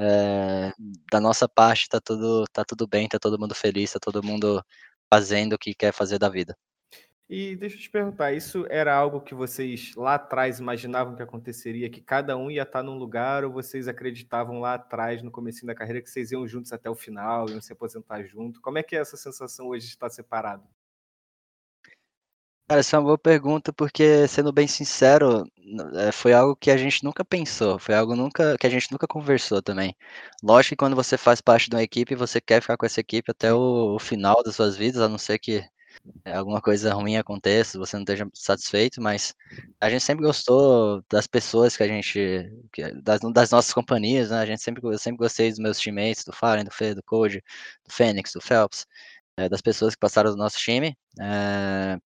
é, 0.00 0.72
da 1.12 1.20
nossa 1.20 1.48
parte 1.48 1.88
tá 1.88 2.00
tudo, 2.00 2.44
tá 2.52 2.64
tudo 2.64 2.86
bem, 2.88 3.08
tá 3.08 3.18
todo 3.18 3.38
mundo 3.38 3.54
feliz, 3.54 3.92
tá 3.92 3.98
todo 4.00 4.22
mundo 4.22 4.62
fazendo 5.12 5.54
o 5.54 5.58
que 5.58 5.74
quer 5.74 5.92
fazer 5.92 6.18
da 6.18 6.28
vida. 6.28 6.56
E 7.32 7.54
deixa 7.54 7.76
eu 7.76 7.80
te 7.80 7.88
perguntar, 7.88 8.32
isso 8.32 8.66
era 8.68 8.92
algo 8.92 9.20
que 9.20 9.36
vocês 9.36 9.94
lá 9.94 10.16
atrás 10.16 10.58
imaginavam 10.58 11.14
que 11.14 11.22
aconteceria, 11.22 11.88
que 11.88 12.00
cada 12.00 12.36
um 12.36 12.50
ia 12.50 12.64
estar 12.64 12.82
num 12.82 12.98
lugar, 12.98 13.44
ou 13.44 13.52
vocês 13.52 13.86
acreditavam 13.86 14.58
lá 14.58 14.74
atrás, 14.74 15.22
no 15.22 15.30
começo 15.30 15.64
da 15.64 15.72
carreira, 15.72 16.02
que 16.02 16.10
vocês 16.10 16.32
iam 16.32 16.44
juntos 16.48 16.72
até 16.72 16.90
o 16.90 16.94
final, 16.96 17.48
iam 17.48 17.60
se 17.60 17.72
aposentar 17.72 18.24
junto? 18.24 18.60
Como 18.60 18.78
é 18.78 18.82
que 18.82 18.96
é 18.96 18.98
essa 18.98 19.16
sensação 19.16 19.68
hoje 19.68 19.86
de 19.86 19.92
estar 19.92 20.10
separado? 20.10 20.64
Cara, 22.68 22.80
essa 22.80 22.96
é 22.96 22.98
uma 22.98 23.04
boa 23.04 23.18
pergunta, 23.18 23.72
porque, 23.72 24.26
sendo 24.26 24.52
bem 24.52 24.66
sincero, 24.66 25.44
eh, 25.98 26.10
foi 26.10 26.32
algo 26.32 26.56
que 26.56 26.72
a 26.72 26.76
gente 26.76 27.04
nunca 27.04 27.24
pensou, 27.24 27.78
foi 27.78 27.94
algo 27.94 28.16
nunca 28.16 28.58
que 28.58 28.66
a 28.66 28.70
gente 28.70 28.90
nunca 28.90 29.06
conversou 29.06 29.62
também. 29.62 29.94
Lógico 30.42 30.70
que 30.70 30.76
quando 30.76 30.96
você 30.96 31.16
faz 31.16 31.40
parte 31.40 31.70
de 31.70 31.76
uma 31.76 31.82
equipe, 31.84 32.16
você 32.16 32.40
quer 32.40 32.60
ficar 32.60 32.76
com 32.76 32.86
essa 32.86 33.00
equipe 33.00 33.30
até 33.30 33.54
o, 33.54 33.94
o 33.94 33.98
final 34.00 34.42
das 34.42 34.56
suas 34.56 34.76
vidas, 34.76 35.00
a 35.00 35.08
não 35.08 35.18
ser 35.18 35.38
que 35.38 35.64
alguma 36.24 36.60
coisa 36.60 36.92
ruim 36.94 37.16
aconteça, 37.16 37.78
você 37.78 37.96
não 37.96 38.02
esteja 38.02 38.28
satisfeito, 38.34 39.00
mas 39.00 39.34
a 39.80 39.90
gente 39.90 40.02
sempre 40.04 40.24
gostou 40.26 41.02
das 41.10 41.26
pessoas 41.26 41.76
que 41.76 41.82
a 41.82 41.88
gente, 41.88 42.18
que- 42.72 42.92
das, 43.02 43.20
das 43.32 43.50
nossas 43.50 43.72
companhias, 43.72 44.30
né? 44.30 44.38
A 44.40 44.46
gente 44.46 44.62
sempre, 44.62 44.82
eu 44.86 44.98
sempre 44.98 45.18
gostei 45.18 45.50
dos 45.50 45.58
meus 45.58 45.78
teammates, 45.78 46.24
do 46.24 46.32
Fallen, 46.32 46.64
do 46.64 46.70
Fê, 46.72 46.94
do 46.94 47.02
Code, 47.02 47.42
do 47.86 47.92
Fênix, 47.92 48.32
do 48.32 48.40
Phelps, 48.40 48.86
eh, 49.36 49.48
das 49.48 49.60
pessoas 49.62 49.94
que 49.94 50.00
passaram 50.00 50.30
do 50.32 50.36
nosso 50.36 50.58
time. 50.58 50.96
eh, 51.20 51.98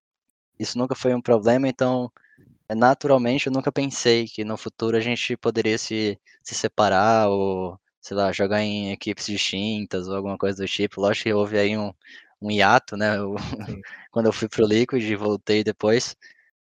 isso 0.58 0.78
nunca 0.78 0.94
foi 0.94 1.14
um 1.14 1.20
problema, 1.22 1.68
então, 1.68 2.10
eh, 2.68 2.74
naturalmente, 2.74 3.46
eu 3.48 3.52
nunca 3.54 3.72
pensei 3.72 4.26
que 4.28 4.44
no 4.44 4.56
futuro 4.56 4.96
a 4.96 5.00
gente 5.00 5.36
poderia 5.38 5.78
se, 5.78 6.20
se 6.42 6.54
separar 6.54 7.28
ou, 7.30 7.78
sei 8.00 8.16
lá, 8.16 8.32
jogar 8.32 8.62
em 8.62 8.92
equipes 8.92 9.26
distintas 9.26 10.08
ou 10.08 10.16
alguma 10.16 10.38
coisa 10.38 10.62
do 10.64 10.68
tipo. 10.68 11.00
Lógico 11.00 11.24
que 11.24 11.34
houve 11.34 11.58
aí 11.58 11.76
um, 11.78 11.92
um 12.44 12.50
hiato, 12.50 12.96
né? 12.96 13.16
Sim. 13.16 13.80
quando 14.10 14.26
eu 14.26 14.32
fui 14.32 14.48
pro 14.48 14.66
Liquid 14.66 15.02
e 15.02 15.16
voltei 15.16 15.64
depois. 15.64 16.16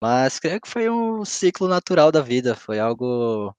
Mas 0.02 0.38
creio 0.38 0.61
que 0.61 0.68
foi 0.68 0.88
um 0.90 1.24
ciclo 1.24 1.68
natural 1.68 2.11
da 2.11 2.20
vida, 2.20 2.54
foi 2.54 2.78
algo 2.78 3.54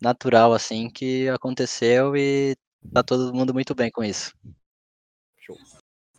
natural, 0.00 0.52
assim, 0.52 0.90
que 0.90 1.28
aconteceu 1.28 2.16
e 2.16 2.56
tá 2.92 3.02
todo 3.02 3.32
mundo 3.32 3.54
muito 3.54 3.74
bem 3.74 3.90
com 3.90 4.02
isso. 4.02 4.34
Show. 5.40 5.56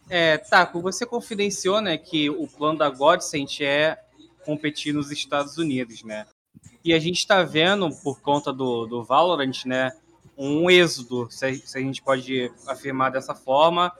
É, 0.10 0.38
Taco, 0.38 0.82
você 0.82 1.06
confidenciou, 1.06 1.82
né, 1.82 1.98
que 1.98 2.30
o 2.30 2.48
plano 2.48 2.78
da 2.78 2.90
Godsent 2.90 3.62
é 3.62 3.98
competir 4.46 4.94
nos 4.94 5.12
Estados 5.12 5.58
Unidos, 5.58 6.04
né? 6.04 6.26
E 6.84 6.94
a 6.94 7.00
gente 7.00 7.18
está 7.18 7.44
vendo, 7.44 7.90
por 8.04 8.22
conta 8.22 8.54
do, 8.54 8.86
do 8.86 9.04
Valorant, 9.04 9.66
né, 9.66 9.92
um 10.38 10.70
êxodo, 10.70 11.30
se 11.32 11.46
a, 11.46 11.56
se 11.56 11.78
a 11.78 11.82
gente 11.82 12.02
pode 12.02 12.52
afirmar 12.68 13.12
dessa 13.12 13.34
forma, 13.34 13.92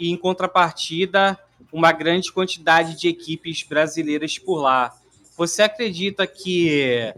e 0.00 0.10
em 0.10 0.16
contrapartida, 0.16 1.38
uma 1.72 1.92
grande 1.92 2.32
quantidade 2.32 2.98
de 2.98 3.08
equipes 3.08 3.62
brasileiras 3.62 4.38
por 4.38 4.60
lá. 4.60 4.94
Você 5.36 5.62
acredita 5.62 6.26
que 6.26 7.14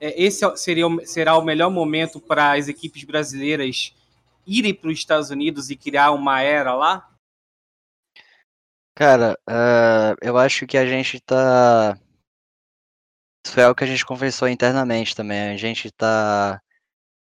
é, 0.00 0.22
esse 0.22 0.44
seria, 0.56 0.86
o- 0.88 1.06
será 1.06 1.36
o 1.38 1.44
melhor 1.44 1.70
momento 1.70 2.20
para 2.20 2.52
as 2.54 2.68
equipes 2.68 3.04
brasileiras 3.04 3.94
irem 4.46 4.74
para 4.74 4.90
os 4.90 4.98
Estados 4.98 5.30
Unidos 5.30 5.70
e 5.70 5.76
criar 5.76 6.10
uma 6.12 6.42
era 6.42 6.74
lá? 6.74 7.08
Cara, 8.96 9.38
ah, 9.48 10.14
eu 10.22 10.36
acho 10.38 10.66
que 10.66 10.76
a 10.76 10.86
gente 10.86 11.20
tá. 11.20 11.98
Isso 13.46 13.54
foi 13.54 13.62
algo 13.64 13.76
que 13.76 13.84
a 13.84 13.86
gente 13.86 14.04
conversou 14.04 14.48
internamente 14.48 15.14
também. 15.14 15.50
A 15.52 15.56
gente 15.56 15.90
tá 15.92 16.60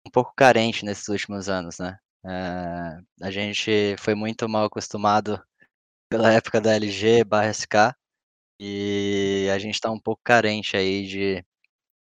um 0.07 0.11
pouco 0.11 0.33
carente 0.35 0.85
nesses 0.85 1.07
últimos 1.09 1.49
anos, 1.49 1.79
né? 1.79 1.99
Eh, 2.23 2.97
a 3.21 3.31
gente 3.31 3.95
foi 3.97 4.13
muito 4.15 4.47
mal 4.47 4.65
acostumado 4.65 5.41
pela 6.09 6.31
época 6.33 6.61
da 6.61 6.73
LG 6.75 7.23
barra 7.25 7.47
SK 7.49 7.95
e 8.59 9.49
a 9.53 9.59
gente 9.59 9.79
tá 9.81 9.91
um 9.91 9.99
pouco 9.99 10.21
carente 10.23 10.77
aí 10.77 11.07
de, 11.07 11.45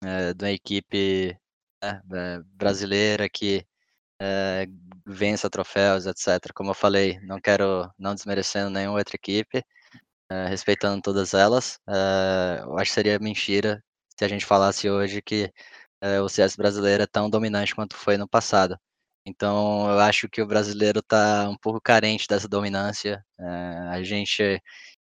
eh, 0.05 0.35
de 0.35 0.45
uma 0.47 0.53
equipe 0.53 1.37
né, 1.83 2.03
eh, 2.15 2.41
brasileira 2.55 3.29
que 3.31 3.67
eh, 4.21 4.67
vença 5.07 5.51
troféus, 5.51 6.07
etc. 6.07 6.53
Como 6.55 6.71
eu 6.73 6.75
falei, 6.75 7.21
não 7.23 7.41
quero 7.41 7.91
não 7.99 8.15
desmerecendo 8.15 8.71
nenhuma 8.71 8.99
outra 8.99 9.17
equipe, 9.17 9.65
respeitando 10.49 11.01
todas 11.03 11.35
elas. 11.35 11.79
eu 12.67 12.79
acho 12.79 12.91
que 12.91 12.95
seria 12.95 13.19
mentira 13.21 13.83
se 14.19 14.25
a 14.25 14.29
gente 14.29 14.47
falasse 14.47 14.89
hoje 14.91 15.23
que 15.23 15.53
o 16.25 16.29
CS 16.29 16.57
brasileiro 16.57 17.03
é 17.05 17.07
tão 17.07 17.31
dominante 17.31 17.75
quanto 17.75 17.97
foi 17.97 18.17
no 18.19 18.29
passado. 18.29 18.79
Então, 19.27 19.91
eu 19.91 19.99
acho 20.01 20.29
que 20.29 20.43
o 20.43 20.47
brasileiro 20.47 21.01
está 21.01 21.49
um 21.49 21.57
pouco 21.57 21.81
carente 21.81 22.27
dessa 22.29 22.47
dominância. 22.49 23.25
eh, 23.39 23.89
a 23.91 24.03
gente, 24.03 24.61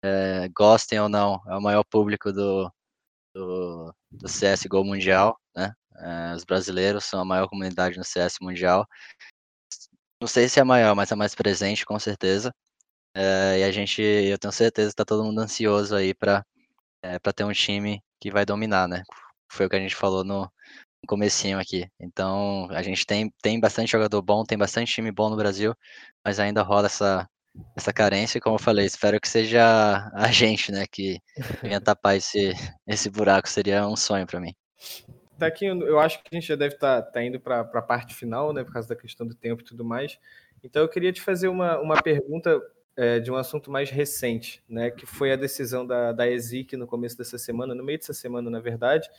eh, 0.03 0.49
gostem 0.55 0.99
ou 0.99 1.09
não, 1.09 1.41
é 1.47 1.57
o 1.57 1.61
maior 1.61 1.83
público 1.85 2.31
do, 2.33 2.71
do, 3.35 3.93
do 4.11 4.29
CSGO 4.29 4.83
mundial, 4.85 5.39
né? 5.55 5.73
Eh, 5.97 6.33
os 6.35 6.45
brasileiros 6.45 7.05
são 7.05 7.21
a 7.21 7.25
maior 7.25 7.47
comunidade 7.49 7.97
no 7.97 8.03
CS 8.05 8.37
mundial. 8.41 8.87
Não 10.21 10.27
sei 10.27 10.47
se 10.49 10.59
é 10.59 10.61
a 10.61 10.65
maior, 10.65 10.95
mas 10.95 11.11
é 11.11 11.15
mais 11.15 11.35
presente, 11.35 11.85
com 11.85 11.97
certeza. 11.99 12.53
E 13.57 13.63
a 13.63 13.71
gente, 13.71 14.01
eu 14.01 14.37
tenho 14.39 14.51
certeza 14.53 14.89
que 14.91 14.95
tá 14.95 15.05
todo 15.05 15.23
mundo 15.23 15.39
ansioso 15.41 15.95
aí 15.95 16.13
para 16.13 16.43
para 17.23 17.33
ter 17.33 17.43
um 17.45 17.53
time 17.53 18.01
que 18.21 18.31
vai 18.31 18.45
dominar, 18.45 18.87
né? 18.87 19.03
Foi 19.51 19.65
o 19.67 19.69
que 19.69 19.75
a 19.77 19.79
gente 19.79 19.95
falou 19.95 20.23
no 20.25 20.51
comecinho 21.07 21.59
aqui. 21.59 21.87
Então, 21.99 22.67
a 22.71 22.81
gente 22.81 23.05
tem, 23.05 23.33
tem 23.41 23.59
bastante 23.59 23.91
jogador 23.91 24.21
bom, 24.21 24.43
tem 24.43 24.57
bastante 24.57 24.93
time 24.93 25.11
bom 25.11 25.29
no 25.29 25.37
Brasil, 25.37 25.75
mas 26.23 26.39
ainda 26.39 26.61
rola 26.61 26.87
essa, 26.87 27.27
essa 27.75 27.93
carência, 27.93 28.37
e 28.37 28.41
como 28.41 28.55
eu 28.55 28.59
falei, 28.61 28.85
espero 28.85 29.19
que 29.19 29.27
seja 29.27 30.09
a 30.13 30.31
gente, 30.31 30.71
né, 30.71 30.85
que 30.89 31.19
venha 31.63 31.81
tapar 31.81 32.17
esse, 32.17 32.53
esse 32.87 33.09
buraco, 33.09 33.49
seria 33.49 33.87
um 33.87 33.95
sonho 33.95 34.27
para 34.27 34.39
mim. 34.39 34.53
Taquinho, 35.37 35.81
eu 35.83 35.99
acho 35.99 36.21
que 36.21 36.29
a 36.31 36.35
gente 36.35 36.47
já 36.47 36.55
deve 36.55 36.75
estar 36.75 37.01
tá, 37.01 37.11
tá 37.11 37.23
indo 37.23 37.39
para 37.39 37.61
a 37.61 37.81
parte 37.81 38.13
final, 38.13 38.53
né, 38.53 38.63
por 38.63 38.73
causa 38.73 38.89
da 38.89 38.95
questão 38.95 39.25
do 39.25 39.33
tempo 39.33 39.61
e 39.61 39.65
tudo 39.65 39.85
mais. 39.85 40.19
Então, 40.63 40.81
eu 40.81 40.89
queria 40.89 41.13
te 41.13 41.21
fazer 41.21 41.47
uma, 41.47 41.79
uma 41.79 42.01
pergunta 42.01 42.61
é, 42.97 43.19
de 43.19 43.31
um 43.31 43.37
assunto 43.37 43.71
mais 43.71 43.89
recente, 43.89 44.61
né, 44.67 44.91
que 44.91 45.05
foi 45.05 45.31
a 45.31 45.37
decisão 45.37 45.87
da, 45.87 46.11
da 46.11 46.29
ESIC 46.29 46.75
no 46.75 46.85
começo 46.85 47.17
dessa 47.17 47.37
semana, 47.37 47.73
no 47.73 47.83
meio 47.83 47.97
dessa 47.97 48.13
semana, 48.13 48.49
na 48.49 48.59
verdade, 48.59 49.09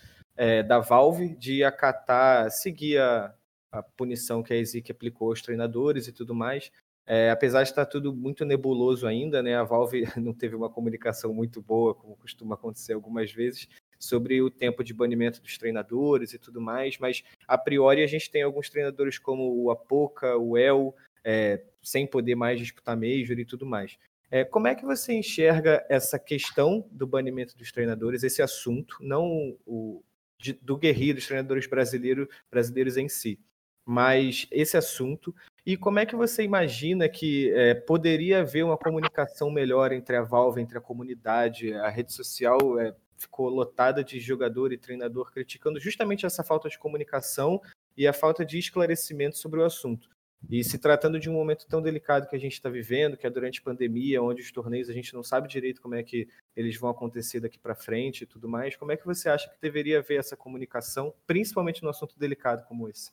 é, 0.41 0.63
da 0.63 0.79
Valve, 0.79 1.37
de 1.37 1.63
acatar, 1.63 2.51
seguir 2.51 2.97
a, 2.99 3.35
a 3.71 3.83
punição 3.83 4.43
que 4.43 4.55
a 4.55 4.57
ESIC 4.57 4.91
aplicou 4.91 5.29
aos 5.29 5.43
treinadores 5.43 6.09
e 6.09 6.13
tudo 6.13 6.35
mais. 6.35 6.73
É, 7.07 7.29
apesar 7.29 7.63
de 7.63 7.69
estar 7.69 7.85
tudo 7.85 8.15
muito 8.15 8.43
nebuloso 8.47 9.07
ainda, 9.07 9.43
né, 9.43 9.55
a 9.55 9.65
Valve 9.65 10.05
não 10.17 10.33
teve 10.33 10.57
uma 10.57 10.71
comunicação 10.71 11.35
muito 11.35 11.61
boa, 11.61 11.95
como 11.95 12.17
costuma 12.17 12.55
acontecer 12.55 12.95
algumas 12.95 13.31
vezes, 13.31 13.69
sobre 13.99 14.41
o 14.41 14.49
tempo 14.49 14.83
de 14.83 14.95
banimento 14.95 15.43
dos 15.43 15.59
treinadores 15.59 16.33
e 16.33 16.39
tudo 16.39 16.59
mais, 16.59 16.97
mas 16.97 17.23
a 17.47 17.59
priori 17.59 18.03
a 18.03 18.07
gente 18.07 18.31
tem 18.31 18.43
alguns 18.43 18.71
treinadores 18.71 19.19
como 19.19 19.63
o 19.63 19.71
Apoca, 19.71 20.39
o 20.39 20.57
El, 20.57 20.97
é, 21.23 21.63
sem 21.83 22.07
poder 22.07 22.35
mais 22.35 22.59
disputar 22.59 22.97
Major 22.97 23.39
e 23.39 23.45
tudo 23.45 23.67
mais. 23.67 23.99
É, 24.31 24.43
como 24.43 24.69
é 24.69 24.75
que 24.75 24.87
você 24.87 25.13
enxerga 25.13 25.85
essa 25.87 26.19
questão 26.19 26.89
do 26.91 27.07
banimento 27.07 27.59
dos 27.59 27.71
treinadores, 27.71 28.23
esse 28.23 28.41
assunto, 28.41 28.97
não 29.03 29.55
o 29.67 30.03
de, 30.41 30.53
do 30.55 30.77
guerreiro 30.77 31.17
dos 31.17 31.27
treinadores 31.27 31.67
brasileiro, 31.67 32.29
brasileiros 32.51 32.97
em 32.97 33.09
si, 33.09 33.39
mas 33.85 34.47
esse 34.51 34.77
assunto 34.77 35.35
e 35.65 35.77
como 35.77 35.99
é 35.99 36.07
que 36.07 36.17
você 36.17 36.43
imagina 36.43 37.09
que 37.09 37.53
é, 37.53 37.75
poderia 37.75 38.41
haver 38.41 38.65
uma 38.65 38.77
comunicação 38.77 39.51
melhor 39.51 39.93
entre 39.93 40.17
a 40.17 40.23
Valve, 40.23 40.61
entre 40.61 40.79
a 40.79 40.81
comunidade, 40.81 41.73
a 41.75 41.89
rede 41.89 42.13
social 42.13 42.79
é, 42.79 42.95
ficou 43.17 43.49
lotada 43.49 44.03
de 44.03 44.19
jogador 44.19 44.73
e 44.73 44.79
treinador 44.79 45.31
criticando 45.31 45.79
justamente 45.79 46.25
essa 46.25 46.43
falta 46.43 46.69
de 46.69 46.79
comunicação 46.79 47.61
e 47.97 48.07
a 48.07 48.13
falta 48.13 48.45
de 48.45 48.59
esclarecimento 48.59 49.37
sobre 49.37 49.61
o 49.61 49.65
assunto. 49.65 50.09
E 50.49 50.65
se 50.65 50.79
tratando 50.79 51.21
de 51.21 51.29
um 51.29 51.35
momento 51.35 51.67
tão 51.67 51.83
delicado 51.83 52.29
que 52.29 52.35
a 52.35 52.39
gente 52.39 52.55
está 52.55 52.71
vivendo, 52.71 53.17
que 53.17 53.27
é 53.27 53.31
durante 53.31 53.61
a 53.61 53.63
pandemia, 53.63 54.23
onde 54.23 54.41
os 54.41 54.51
torneios 54.51 54.89
a 54.89 54.93
gente 54.93 55.13
não 55.15 55.23
sabe 55.23 55.49
direito 55.49 55.83
como 55.83 55.95
é 55.95 56.03
que 56.03 56.29
eles 56.57 56.77
vão 56.77 56.91
acontecer 56.91 57.41
daqui 57.41 57.59
para 57.59 57.75
frente 57.75 58.23
e 58.23 58.27
tudo 58.27 58.49
mais, 58.49 58.75
como 58.75 58.91
é 58.91 58.97
que 58.97 59.07
você 59.07 59.29
acha 59.29 59.49
que 59.49 59.61
deveria 59.61 59.99
haver 59.99 60.19
essa 60.19 60.37
comunicação, 60.37 61.15
principalmente 61.27 61.83
no 61.83 61.91
assunto 61.91 62.19
delicado 62.19 62.67
como 62.67 62.89
esse? 62.89 63.11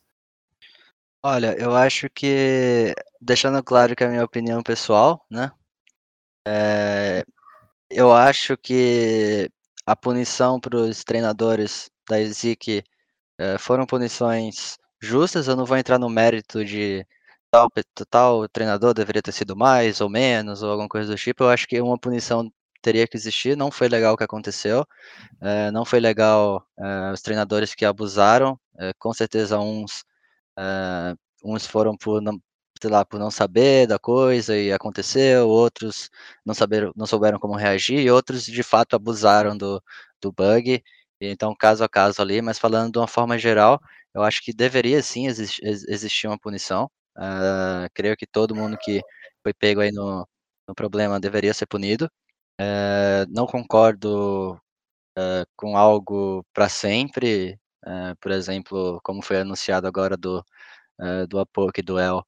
Olha, 1.22 1.54
eu 1.58 1.74
acho 1.74 2.08
que, 2.08 2.94
deixando 3.20 3.62
claro 3.62 3.94
que 3.94 4.04
é 4.04 4.06
a 4.06 4.10
minha 4.10 4.24
opinião 4.24 4.62
pessoal, 4.62 5.24
né? 5.30 5.50
É, 6.46 7.24
eu 7.90 8.12
acho 8.12 8.56
que 8.56 9.50
a 9.84 9.96
punição 9.96 10.60
para 10.60 10.76
os 10.76 11.04
treinadores 11.04 11.90
da 12.08 12.20
ESIC 12.20 12.84
é, 13.38 13.58
foram 13.58 13.86
punições 13.86 14.78
justas. 15.00 15.48
Eu 15.48 15.56
não 15.56 15.64
vou 15.64 15.76
entrar 15.76 15.98
no 15.98 16.08
mérito 16.08 16.64
de 16.64 17.06
tal, 17.50 17.68
tal 18.10 18.48
treinador 18.48 18.94
deveria 18.94 19.22
ter 19.22 19.32
sido 19.32 19.56
mais 19.56 20.00
ou 20.00 20.08
menos, 20.10 20.62
ou 20.62 20.70
alguma 20.70 20.88
coisa 20.88 21.10
do 21.12 21.16
tipo. 21.18 21.44
Eu 21.44 21.50
acho 21.50 21.66
que 21.66 21.80
uma 21.80 21.98
punição 21.98 22.50
teria 22.82 23.06
que 23.08 23.16
existir. 23.16 23.56
Não 23.56 23.70
foi 23.70 23.88
legal 23.88 24.14
o 24.14 24.16
que 24.16 24.24
aconteceu. 24.24 24.86
É, 25.42 25.70
não 25.72 25.84
foi 25.84 26.00
legal 26.00 26.64
é, 26.78 27.12
os 27.12 27.22
treinadores 27.22 27.74
que 27.74 27.84
abusaram. 27.84 28.58
É, 28.78 28.92
com 28.98 29.12
certeza, 29.14 29.58
uns, 29.60 30.04
uns 31.44 31.66
foram 31.66 31.96
por 31.96 32.20
não, 32.20 32.40
sei 32.80 32.90
lá, 32.90 33.04
por 33.04 33.18
não 33.18 33.30
saber 33.30 33.86
da 33.86 33.98
coisa 33.98 34.56
e 34.56 34.72
aconteceu, 34.72 35.48
outros 35.48 36.10
não, 36.44 36.54
saber, 36.54 36.90
não 36.96 37.06
souberam 37.06 37.38
como 37.38 37.54
reagir, 37.56 38.10
outros 38.12 38.44
de 38.44 38.62
fato 38.62 38.94
abusaram 38.96 39.56
do, 39.56 39.82
do 40.20 40.32
bug. 40.32 40.82
Então, 41.20 41.54
caso 41.58 41.82
a 41.84 41.88
caso 41.88 42.22
ali, 42.22 42.40
mas 42.42 42.58
falando 42.58 42.92
de 42.92 42.98
uma 42.98 43.08
forma 43.08 43.36
geral, 43.38 43.80
eu 44.14 44.22
acho 44.22 44.40
que 44.42 44.52
deveria 44.52 45.02
sim 45.02 45.26
existir 45.26 46.26
uma 46.28 46.38
punição. 46.38 46.88
Uh, 47.18 47.88
creio 47.94 48.16
que 48.16 48.26
todo 48.26 48.54
mundo 48.54 48.78
que 48.80 49.02
foi 49.42 49.52
pego 49.52 49.80
aí 49.80 49.90
no, 49.92 50.26
no 50.68 50.74
problema 50.74 51.18
deveria 51.20 51.54
ser 51.54 51.66
punido. 51.66 52.08
Uh, 52.60 53.26
não 53.30 53.46
concordo 53.46 54.54
uh, 55.18 55.46
com 55.56 55.76
algo 55.76 56.44
para 56.52 56.68
sempre, 56.68 57.58
uh, 57.84 58.16
por 58.20 58.32
exemplo, 58.32 59.00
como 59.02 59.22
foi 59.22 59.40
anunciado 59.40 59.86
agora 59.86 60.16
do, 60.16 60.44
uh, 61.00 61.26
do 61.28 61.38
Apoc 61.40 61.78
e 61.78 61.82
do 61.82 61.98
El, 61.98 62.22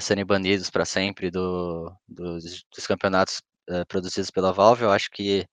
serem 0.00 0.26
banidos 0.26 0.70
para 0.70 0.84
sempre 0.84 1.30
do, 1.30 1.92
dos, 2.08 2.64
dos 2.74 2.86
campeonatos 2.86 3.40
produzidos 3.88 4.30
pela 4.30 4.52
Valve, 4.52 4.84
eu 4.84 4.90
acho 4.92 5.10
que, 5.10 5.46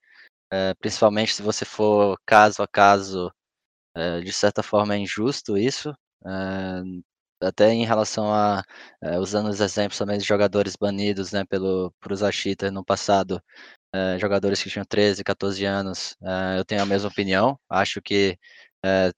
principalmente 0.79 1.33
se 1.33 1.41
você 1.43 1.65
for 1.65 2.17
caso 2.25 2.63
a 2.63 2.67
caso, 2.67 3.31
de 4.23 4.33
certa 4.33 4.63
forma 4.63 4.95
é 4.95 4.99
injusto 4.99 5.57
isso, 5.57 5.93
até 7.43 7.71
em 7.71 7.85
relação 7.85 8.33
a, 8.33 8.63
usando 9.19 9.49
os 9.49 9.59
exemplos 9.59 9.97
também 9.97 10.17
de 10.17 10.25
jogadores 10.25 10.75
banidos, 10.75 11.31
né, 11.31 11.43
pelo, 11.45 11.93
por 11.99 12.15
cheater 12.31 12.71
no 12.71 12.83
passado, 12.83 13.41
é, 13.93 14.17
jogadores 14.19 14.61
que 14.61 14.69
tinham 14.69 14.85
13, 14.85 15.23
14 15.23 15.63
anos, 15.65 16.17
é, 16.23 16.59
eu 16.59 16.65
tenho 16.65 16.81
a 16.81 16.85
mesma 16.85 17.09
opinião. 17.09 17.59
Acho 17.69 18.01
que 18.01 18.37
é, 18.83 19.11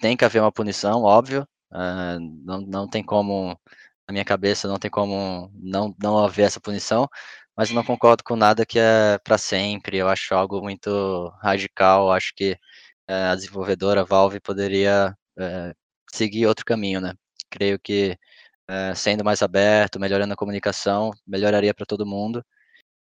tem 0.00 0.16
que 0.16 0.24
haver 0.24 0.40
uma 0.42 0.52
punição, 0.52 1.02
óbvio. 1.04 1.46
não, 2.44 2.60
não 2.62 2.88
tem 2.88 3.04
como, 3.04 3.50
na 4.08 4.12
minha 4.12 4.24
cabeça, 4.24 4.68
não 4.68 4.78
tem 4.78 4.90
como 4.90 5.50
não, 5.54 5.94
não 6.02 6.18
haver 6.18 6.44
essa 6.46 6.60
punição, 6.60 7.08
mas 7.56 7.70
não 7.70 7.84
concordo 7.84 8.24
com 8.24 8.36
nada 8.36 8.66
que 8.66 8.78
é 8.78 9.18
para 9.24 9.38
sempre. 9.38 9.98
Eu 9.98 10.08
acho 10.08 10.34
algo 10.34 10.62
muito 10.62 11.28
radical. 11.42 12.12
Acho 12.12 12.32
que 12.34 12.58
a 13.08 13.34
desenvolvedora 13.34 14.04
Valve 14.04 14.40
poderia 14.40 15.16
seguir 16.12 16.46
outro 16.46 16.64
caminho, 16.64 17.00
né? 17.00 17.14
Creio 17.50 17.78
que 17.78 18.16
sendo 18.94 19.24
mais 19.24 19.42
aberto, 19.42 19.98
melhorando 19.98 20.34
a 20.34 20.36
comunicação, 20.36 21.10
melhoraria 21.26 21.72
para 21.74 21.86
todo 21.86 22.06
mundo 22.06 22.44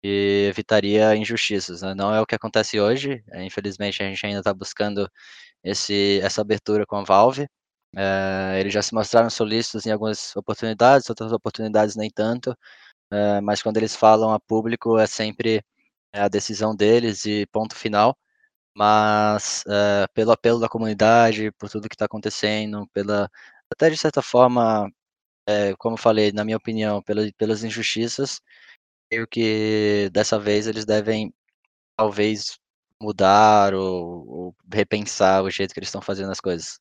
e 0.04 0.48
evitaria 0.50 1.16
injustiças. 1.16 1.82
Né? 1.82 1.94
Não 1.96 2.14
é 2.14 2.22
o 2.22 2.26
que 2.26 2.36
acontece 2.36 2.80
hoje. 2.80 3.24
É, 3.32 3.44
infelizmente, 3.44 4.02
a 4.02 4.06
gente 4.08 4.26
ainda 4.26 4.40
está 4.40 4.54
buscando 4.54 5.10
esse, 5.64 6.20
essa 6.24 6.42
abertura 6.42 6.86
com 6.86 6.98
a 6.98 7.04
Valve. 7.04 7.48
É, 7.96 8.60
eles 8.60 8.74
já 8.74 8.82
se 8.82 8.94
mostraram 8.94 9.30
solistas 9.30 9.86
em 9.86 9.92
algumas 9.92 10.36
oportunidades, 10.36 11.10
outras 11.10 11.32
oportunidades 11.32 11.96
nem 11.96 12.10
tanto. 12.10 12.56
É, 13.12 13.42
mas 13.42 13.62
quando 13.64 13.78
eles 13.78 13.96
falam 13.96 14.32
a 14.34 14.40
público, 14.40 14.98
é 15.00 15.08
sempre 15.08 15.64
a 16.14 16.28
decisão 16.30 16.76
deles 16.76 17.26
e 17.26 17.46
ponto 17.48 17.76
final. 17.76 18.18
Mas 18.76 19.64
pelo 20.14 20.32
apelo 20.32 20.60
da 20.60 20.70
comunidade, 20.70 21.52
por 21.54 21.70
tudo 21.70 21.90
que 21.90 21.96
está 21.96 22.06
acontecendo, 22.06 22.88
pela 22.94 23.30
até 23.80 23.90
de 23.90 23.98
certa 23.98 24.22
forma, 24.22 24.92
como 25.78 25.94
eu 25.94 26.00
falei, 26.00 26.34
na 26.34 26.44
minha 26.44 26.58
opinião, 26.58 27.02
pela, 27.02 27.22
pelas 27.38 27.64
injustiças, 27.64 28.42
creio 29.10 29.26
que 29.26 30.10
dessa 30.12 30.38
vez 30.38 30.68
eles 30.68 30.86
devem 30.86 31.34
talvez 31.98 32.60
mudar 33.02 33.74
ou, 33.74 34.28
ou 34.28 34.56
repensar 34.72 35.42
o 35.42 35.50
jeito 35.50 35.74
que 35.74 35.80
eles 35.80 35.88
estão 35.88 36.02
fazendo 36.02 36.32
as 36.32 36.42
coisas. 36.42 36.80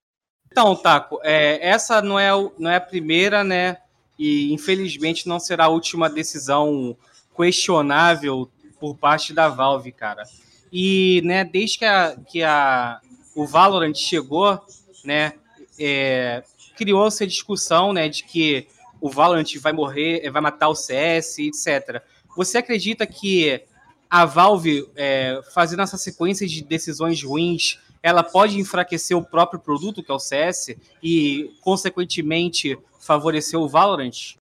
Então, 0.51 0.75
Taco, 0.75 1.21
é, 1.23 1.67
essa 1.67 2.03
não 2.03 2.19
é, 2.19 2.31
não 2.59 2.71
é 2.71 2.77
a 2.77 2.81
primeira, 2.81 3.45
né? 3.45 3.79
E 4.19 4.53
infelizmente 4.53 5.29
não 5.29 5.39
será 5.39 5.67
a 5.67 5.69
última 5.69 6.11
decisão 6.11 6.97
questionável 7.37 8.51
por 8.81 8.97
parte 8.97 9.33
da 9.33 9.49
Valve, 9.49 9.93
cara. 9.93 10.25
E, 10.73 11.23
né, 11.25 11.45
desde 11.45 11.79
que, 11.79 11.85
a, 11.85 12.17
que 12.27 12.43
a, 12.43 13.01
o 13.35 13.47
Valorant 13.47 13.95
chegou, 13.95 14.61
né, 15.05 15.35
é, 15.79 16.43
criou-se 16.79 17.25
a 17.25 17.27
discussão, 17.27 17.93
né, 17.93 18.09
de 18.09 18.23
que 18.23 18.69
o 19.01 19.11
Valorant 19.11 19.53
vai 19.61 19.73
morrer, 19.73 20.31
vai 20.31 20.41
matar 20.41 20.69
o 20.69 20.75
CS, 20.75 21.39
etc. 21.41 22.01
Você 22.37 22.59
acredita 22.59 23.05
que 23.05 23.65
a 24.09 24.25
Valve, 24.25 24.89
é, 24.95 25.41
fazendo 25.53 25.83
essa 25.83 25.99
sequência 25.99 26.47
de 26.47 26.63
decisões 26.63 27.23
ruins, 27.23 27.79
ela 28.01 28.23
pode 28.23 28.59
enfraquecer 28.59 29.17
o 29.17 29.25
próprio 29.25 29.61
produto, 29.61 30.03
que 30.03 30.11
é 30.11 30.15
o 30.15 30.21
CS, 30.21 30.77
e, 31.03 31.53
consequentemente, 31.61 32.79
favorecer 33.01 33.59
o 33.59 33.69
Valorant? 33.69 34.37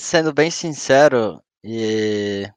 Sendo 0.00 0.32
bem 0.32 0.50
sincero, 0.50 1.40
e 1.62 2.50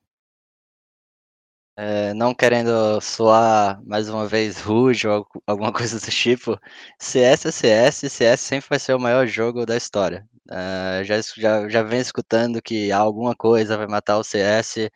é, 1.77 2.13
não 2.13 2.33
querendo 2.33 2.99
soar 3.01 3.79
mais 3.85 4.09
uma 4.09 4.27
vez 4.27 4.59
rude 4.59 5.07
ou 5.07 5.27
alguma 5.45 5.71
coisa 5.73 5.99
do 5.99 6.11
tipo, 6.11 6.59
CS 6.99 7.45
é 7.45 7.51
CS, 7.51 8.11
CS 8.11 8.41
sempre 8.41 8.69
vai 8.69 8.79
ser 8.79 8.93
o 8.95 8.99
maior 8.99 9.27
jogo 9.27 9.65
da 9.65 9.77
história. 9.77 10.27
Uh, 10.49 11.03
já, 11.03 11.21
já, 11.37 11.69
já 11.69 11.83
vem 11.83 11.99
escutando 11.99 12.61
que 12.61 12.91
alguma 12.91 13.35
coisa 13.35 13.77
vai 13.77 13.87
matar 13.87 14.17
o 14.17 14.23
CS 14.23 14.89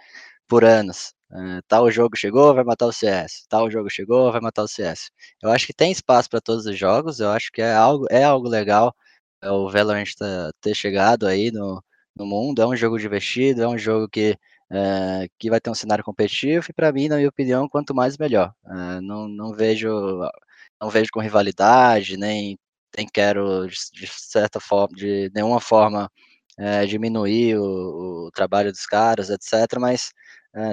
por 0.47 0.63
anos. 0.65 1.13
Uh, 1.31 1.61
tal 1.67 1.89
jogo 1.91 2.15
chegou, 2.17 2.53
vai 2.55 2.63
matar 2.63 2.87
o 2.87 2.91
CS. 2.93 3.45
Tal 3.49 3.69
jogo 3.71 3.89
chegou, 3.89 4.31
vai 4.31 4.41
matar 4.41 4.63
o 4.63 4.67
CS. 4.67 5.11
Eu 5.41 5.51
acho 5.51 5.67
que 5.67 5.73
tem 5.73 5.91
espaço 5.91 6.29
para 6.29 6.41
todos 6.41 6.65
os 6.65 6.77
jogos. 6.77 7.19
Eu 7.19 7.29
acho 7.31 7.51
que 7.51 7.61
é 7.61 7.73
algo, 7.73 8.05
é 8.09 8.23
algo 8.23 8.47
legal 8.49 8.93
é, 9.41 9.49
o 9.51 9.69
Valorant 9.69 10.13
tá, 10.17 10.51
ter 10.61 10.75
chegado 10.75 11.27
aí 11.27 11.51
no, 11.51 11.83
no 12.15 12.25
mundo. 12.25 12.61
É 12.61 12.67
um 12.67 12.75
jogo 12.75 12.97
divertido, 12.99 13.63
é 13.63 13.67
um 13.67 13.77
jogo 13.77 14.07
que, 14.09 14.37
uh, 14.71 15.29
que 15.37 15.49
vai 15.49 15.59
ter 15.59 15.69
um 15.69 15.75
cenário 15.75 16.03
competitivo. 16.03 16.65
E 16.69 16.73
para 16.73 16.91
mim, 16.91 17.07
na 17.07 17.17
minha 17.17 17.29
opinião, 17.29 17.69
quanto 17.69 17.93
mais 17.93 18.17
melhor. 18.17 18.53
não, 19.01 19.27
não 19.27 19.53
vejo 19.53 19.89
não 20.81 20.89
vejo 20.89 21.11
com 21.13 21.19
rivalidade, 21.21 22.17
nem 22.17 22.57
nem 22.97 23.07
quero, 23.07 23.67
de, 23.67 23.75
de 23.93 24.07
certa 24.07 24.59
forma, 24.59 24.95
de 24.97 25.31
nenhuma 25.33 25.61
forma, 25.61 26.11
é, 26.57 26.85
diminuir 26.85 27.57
o, 27.57 28.27
o, 28.27 28.31
trabalho 28.31 28.71
dos 28.71 28.85
caras, 28.85 29.29
etc. 29.29 29.79
Mas 29.79 30.11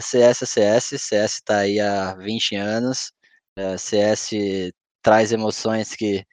CS 0.03 0.43
é 0.43 0.47
CS, 0.47 0.85
CS 1.01 1.35
está 1.35 1.59
aí 1.59 1.81
há 1.81 2.15
20 2.17 2.57
anos, 2.57 3.13
CS 3.79 4.31
traz 5.03 5.33
emoções 5.33 5.95
que, 5.95 6.25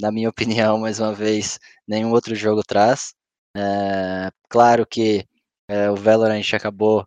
na 0.00 0.12
minha 0.12 0.28
opinião, 0.30 0.78
mais 0.78 1.00
uma 1.00 1.14
vez, 1.14 1.58
nenhum 1.88 2.12
outro 2.12 2.34
jogo 2.34 2.62
traz. 2.62 3.14
Claro 4.48 4.86
que 4.86 5.26
é, 5.68 5.90
o 5.90 5.96
Valorant 5.96 6.42
acabou, 6.54 7.06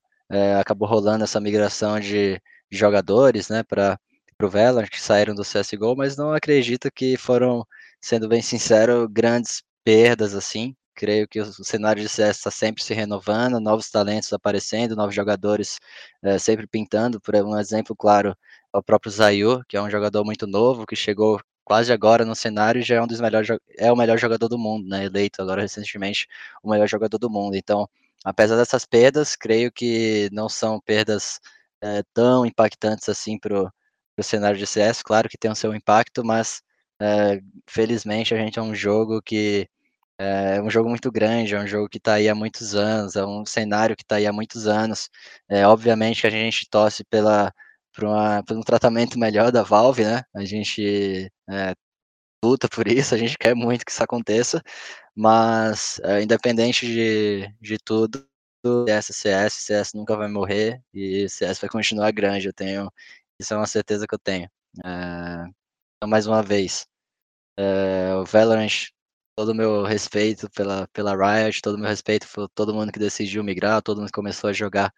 acabou 0.60 0.88
rolando 0.88 1.24
essa 1.24 1.40
migração 1.40 2.00
de, 2.00 2.42
jogadores, 2.72 3.50
né, 3.50 3.64
para 3.64 4.00
pro 4.38 4.50
Valorant, 4.50 4.88
que 4.90 5.02
saíram 5.02 5.34
do 5.34 5.42
CSGO, 5.44 5.96
mas 5.96 6.16
não 6.16 6.32
acredito 6.32 6.92
que 6.92 7.18
foram, 7.18 7.66
sendo 8.00 8.28
bem 8.28 8.42
sincero, 8.42 9.10
grandes 9.10 9.64
perdas 9.84 10.36
assim. 10.36 10.76
Creio 10.96 11.28
que 11.28 11.40
o 11.40 11.46
cenário 11.64 12.02
de 12.02 12.10
CS 12.10 12.38
está 12.38 12.52
sempre 12.52 12.84
se 12.84 12.94
renovando, 12.94 13.60
novos 13.60 13.90
talentos 13.90 14.32
aparecendo, 14.34 14.96
novos 14.96 15.16
jogadores 15.16 15.80
é, 16.24 16.38
sempre 16.38 16.68
pintando. 16.68 17.20
Por 17.22 17.36
um 17.36 17.58
exemplo, 17.58 17.96
claro, 17.96 18.36
é 18.74 18.78
o 18.78 18.84
próprio 18.84 19.12
Zayu, 19.12 19.64
que 19.68 19.76
é 19.78 19.82
um 19.82 19.90
jogador 19.90 20.24
muito 20.24 20.46
novo, 20.48 20.86
que 20.86 20.96
chegou 20.96 21.40
quase 21.64 21.92
agora 21.92 22.24
no 22.26 22.36
cenário 22.36 22.82
já 22.82 22.96
é 22.96 23.02
um 23.02 23.08
dos 23.08 23.20
melhores, 23.20 23.50
é 23.78 23.92
o 23.92 23.96
melhor 23.96 24.18
jogador 24.20 24.48
do 24.48 24.58
mundo, 24.58 24.88
né? 24.88 25.06
Eleito 25.06 25.42
agora 25.42 25.62
recentemente 25.62 26.28
o 26.64 26.70
melhor 26.70 26.88
jogador 26.88 27.18
do 27.18 27.30
mundo. 27.30 27.56
Então, 27.56 27.90
apesar 28.26 28.58
dessas 28.58 28.86
perdas, 28.86 29.36
creio 29.36 29.72
que 29.72 30.30
não 30.32 30.50
são 30.50 30.80
perdas 30.82 31.40
é, 31.82 32.04
tão 32.14 32.46
impactantes 32.46 33.10
assim 33.10 33.38
para 33.40 33.64
o 33.64 34.24
cenário 34.24 34.58
de 34.58 34.68
CS, 34.68 35.04
claro 35.04 35.30
que 35.30 35.38
tem 35.38 35.52
o 35.52 35.56
seu 35.56 35.76
impacto, 35.76 36.24
mas 36.26 36.62
é, 37.02 37.42
felizmente 37.70 38.34
a 38.34 38.38
gente 38.38 38.60
é 38.60 38.62
um 38.62 38.76
jogo 38.76 39.22
que 39.22 39.70
é 40.20 40.62
um 40.62 40.70
jogo 40.70 40.90
muito 40.90 41.12
grande, 41.12 41.54
é 41.56 41.60
um 41.60 41.68
jogo 41.68 41.88
que 41.90 41.98
está 42.00 42.16
aí 42.16 42.28
há 42.28 42.36
muitos 42.36 42.74
anos, 42.76 43.16
é 43.16 43.26
um 43.26 43.46
cenário 43.46 43.96
que 43.96 44.04
está 44.04 44.16
aí 44.18 44.26
há 44.28 44.34
muitos 44.34 44.68
anos. 44.68 45.10
É, 45.50 45.66
obviamente 45.68 46.22
que 46.22 46.28
a 46.28 46.30
gente 46.32 46.68
torce 46.70 47.04
pela, 47.04 47.54
por 47.94 48.06
um 48.58 48.62
tratamento 48.62 49.20
melhor 49.20 49.52
da 49.52 49.64
Valve, 49.64 50.04
né? 50.06 50.24
A 50.36 50.44
gente 50.46 51.32
é, 51.50 51.76
luta 52.48 52.68
por 52.70 52.88
isso, 52.88 53.14
a 53.16 53.18
gente 53.18 53.38
quer 53.38 53.56
muito 53.56 53.86
que 53.86 53.92
isso 53.92 54.04
aconteça, 54.04 54.62
mas 55.16 56.00
é, 56.04 56.22
independente 56.24 56.86
de, 56.86 57.54
de 57.62 57.78
tudo, 57.80 58.28
CS, 58.88 59.08
CS, 59.14 59.54
CS 59.54 59.94
nunca 59.94 60.16
vai 60.16 60.28
morrer 60.30 60.82
e 60.94 61.28
CS 61.30 61.60
vai 61.60 61.70
continuar 61.70 62.12
grande. 62.12 62.48
Eu 62.48 62.54
tenho 62.54 62.92
isso 63.40 63.54
é 63.54 63.58
uma 63.58 63.68
certeza 63.68 64.08
que 64.08 64.16
eu 64.16 64.20
tenho. 64.20 64.50
É, 64.84 65.46
então, 65.98 66.10
mais 66.10 66.28
uma 66.28 66.42
vez, 66.44 66.88
é, 67.58 68.16
o 68.16 68.26
Valorant, 68.26 68.90
todo 69.36 69.50
o 69.52 69.56
meu 69.56 69.84
respeito 69.84 70.50
pela, 70.52 70.88
pela 70.90 71.16
Riot, 71.16 71.62
todo 71.62 71.76
o 71.76 71.80
meu 71.80 71.90
respeito 71.90 72.28
por 72.30 72.50
todo 72.50 72.74
mundo 72.74 72.92
que 72.92 73.00
decidiu 73.00 73.44
migrar, 73.44 73.82
todo 73.82 74.00
mundo 74.00 74.08
que 74.08 74.14
começou 74.14 74.50
a 74.50 74.54
jogar 74.54 74.94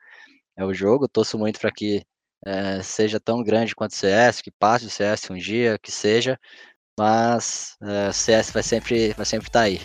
é, 0.57 0.65
o 0.65 0.73
jogo. 0.73 1.07
torço 1.09 1.37
muito 1.37 1.59
para 1.59 1.71
que 1.71 2.05
é, 2.45 2.81
seja 2.83 3.19
tão 3.19 3.43
grande 3.43 3.75
quanto 3.75 3.91
o 3.93 3.95
CS, 3.95 4.41
que 4.41 4.51
passe 4.51 4.85
o 4.85 4.89
CS 4.89 5.29
um 5.31 5.37
dia, 5.37 5.77
que 5.79 5.91
seja, 5.91 6.39
mas 6.99 7.77
é, 7.81 8.11
CS 8.11 8.51
vai 8.53 8.63
sempre 8.63 9.13
vai 9.15 9.25
sempre 9.25 9.47
estar 9.47 9.61
tá 9.61 9.65
aí. 9.65 9.79